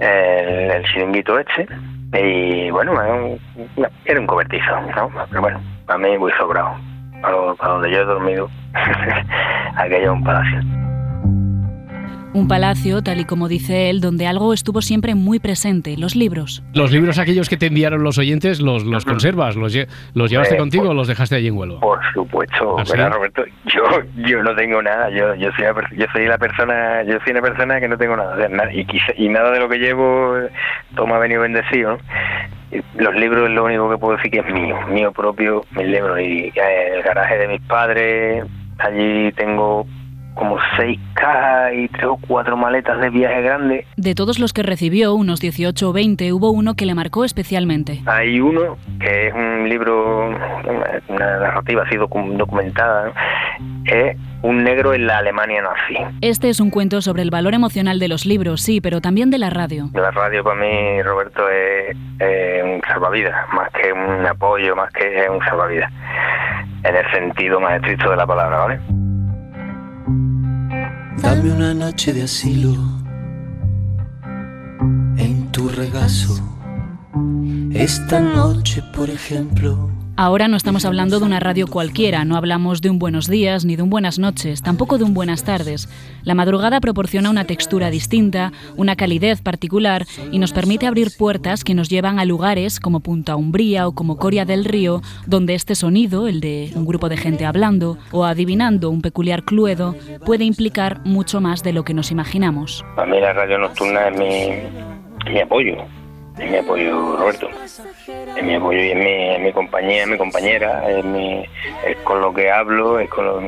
[0.00, 1.66] el- el chiringuito este,
[2.12, 2.92] y bueno,
[4.04, 4.72] era un, cobertizo.
[5.30, 6.74] Pero bueno, para mí muy sobrado,
[7.22, 8.48] para, para donde yo he dormido,
[9.76, 10.60] aquello es un palacio.
[12.34, 16.64] Un palacio, tal y como dice él, donde algo estuvo siempre muy presente, los libros.
[16.74, 19.54] Los libros aquellos que te enviaron los oyentes, ¿los, los conservas?
[19.54, 19.72] ¿Los,
[20.14, 21.78] los llevaste Eh, contigo o los dejaste allí en Huelva?
[21.78, 22.90] Por supuesto, ¿Ah, sí?
[22.92, 23.44] ¿verdad, Roberto?
[23.66, 23.82] Yo,
[24.26, 25.64] yo no tengo nada, yo, yo soy
[25.96, 28.74] yo soy la persona, yo soy una persona que no tengo nada, o sea, na-
[28.74, 30.34] y, quizá- y nada de lo que llevo
[30.96, 31.98] todo me ha venido bendecido,
[32.98, 36.18] Los libros es lo único que puedo decir que es mío, mío propio, mis libros,
[36.20, 38.44] y eh, el garaje de mis padres,
[38.78, 39.86] allí tengo
[40.34, 43.86] como seis cajas y tres o cuatro maletas de viaje grande.
[43.96, 48.02] De todos los que recibió, unos 18 o 20, hubo uno que le marcó especialmente.
[48.06, 53.12] Hay uno que es un libro, una, narrativa así docu- documentada,
[53.86, 55.96] es un negro en la Alemania nazi.
[56.20, 59.38] Este es un cuento sobre el valor emocional de los libros, sí, pero también de
[59.38, 59.88] la radio.
[59.94, 65.26] La radio para mí, Roberto, es, es un salvavidas, más que un apoyo, más que
[65.30, 65.90] un salvavidas,
[66.82, 68.80] en el sentido más estricto de la palabra, ¿vale?
[71.22, 72.74] Dame una noche de asilo
[75.16, 76.36] en tu regazo.
[77.72, 82.88] Esta noche, por ejemplo, Ahora no estamos hablando de una radio cualquiera, no hablamos de
[82.88, 85.88] un buenos días ni de un buenas noches, tampoco de un buenas tardes.
[86.22, 91.74] La madrugada proporciona una textura distinta, una calidez particular y nos permite abrir puertas que
[91.74, 96.28] nos llevan a lugares como Punta Umbría o como Coria del Río, donde este sonido,
[96.28, 101.40] el de un grupo de gente hablando o adivinando un peculiar cluedo, puede implicar mucho
[101.40, 102.84] más de lo que nos imaginamos.
[102.94, 105.76] Para mí la radio nocturna es mi, mi apoyo,
[106.38, 107.48] es mi apoyo, Roberto.
[108.36, 111.44] Es mi apoyo y es mi, es mi compañía, es mi compañera, es, mi,
[111.86, 113.40] es con lo que hablo, es con lo,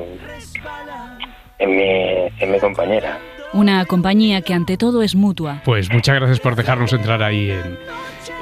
[1.59, 3.19] es mi, es mi compañera.
[3.53, 5.63] Una compañía que ante todo es mutua.
[5.65, 7.79] Pues muchas gracias por dejarnos entrar ahí en,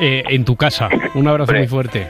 [0.00, 0.88] eh, en tu casa.
[1.14, 2.08] Un abrazo muy fuerte.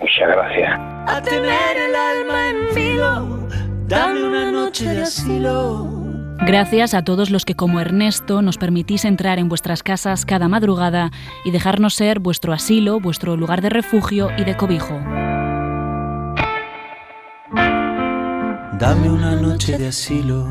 [0.00, 0.78] Muchas gracias.
[1.06, 3.48] A tener el alma en vilo,
[3.86, 6.03] dame una noche de asilo.
[6.40, 11.10] Gracias a todos los que como Ernesto nos permitís entrar en vuestras casas cada madrugada
[11.44, 15.00] y dejarnos ser vuestro asilo, vuestro lugar de refugio y de cobijo.
[18.78, 20.46] Dame una noche de asilo,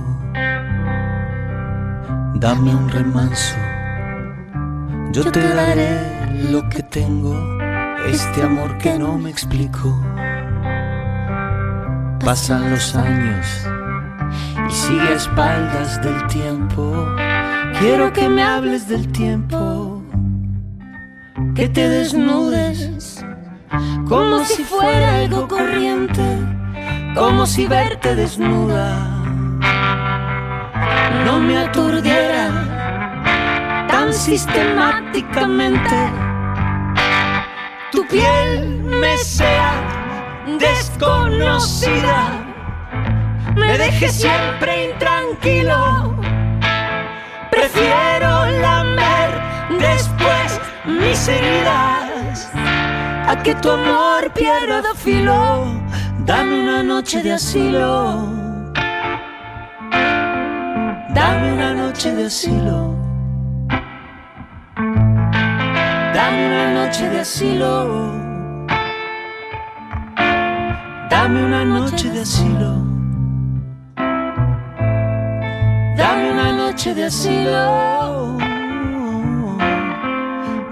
[2.36, 3.55] dame un remanso.
[5.11, 5.99] Yo te daré
[6.49, 7.36] lo que tengo,
[8.07, 10.01] este amor que no me explico.
[12.19, 13.67] Pasan los años
[14.70, 17.07] y sigue a espaldas del tiempo.
[17.80, 20.01] Quiero que me hables del tiempo,
[21.55, 23.26] que te desnudes
[24.07, 26.24] como si fuera algo corriente,
[27.16, 29.14] como si verte desnuda
[31.26, 32.51] no me aturdiera
[33.88, 36.11] tan sistemáticamente.
[37.91, 39.74] Tu piel me sea
[40.59, 42.42] desconocida
[43.55, 46.13] me deje siempre intranquilo.
[47.49, 49.31] Prefiero lamer
[49.79, 52.49] después mis heridas
[53.27, 55.65] a que tu amor pierda filo.
[56.25, 58.43] Dame una noche de asilo.
[61.13, 62.95] Dame una noche de asilo.
[66.13, 68.13] Dame una noche de asilo.
[71.09, 72.92] Dame una noche de asilo.
[76.74, 78.38] Noche de asilo.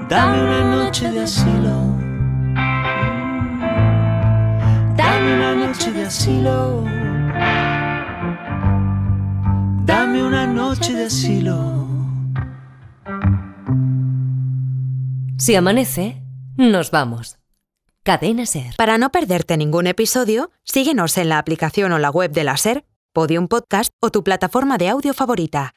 [0.10, 1.76] Dame una noche de asilo.
[4.98, 6.84] Dame una noche de asilo.
[9.86, 11.88] Dame una noche de asilo.
[15.38, 16.24] Si amanece,
[16.58, 17.38] nos vamos.
[18.02, 18.74] Cadena Ser.
[18.76, 22.86] Para no perderte ningún episodio, síguenos en la aplicación o la web de la Ser,
[23.14, 25.76] Podium Podcast o tu plataforma de audio favorita.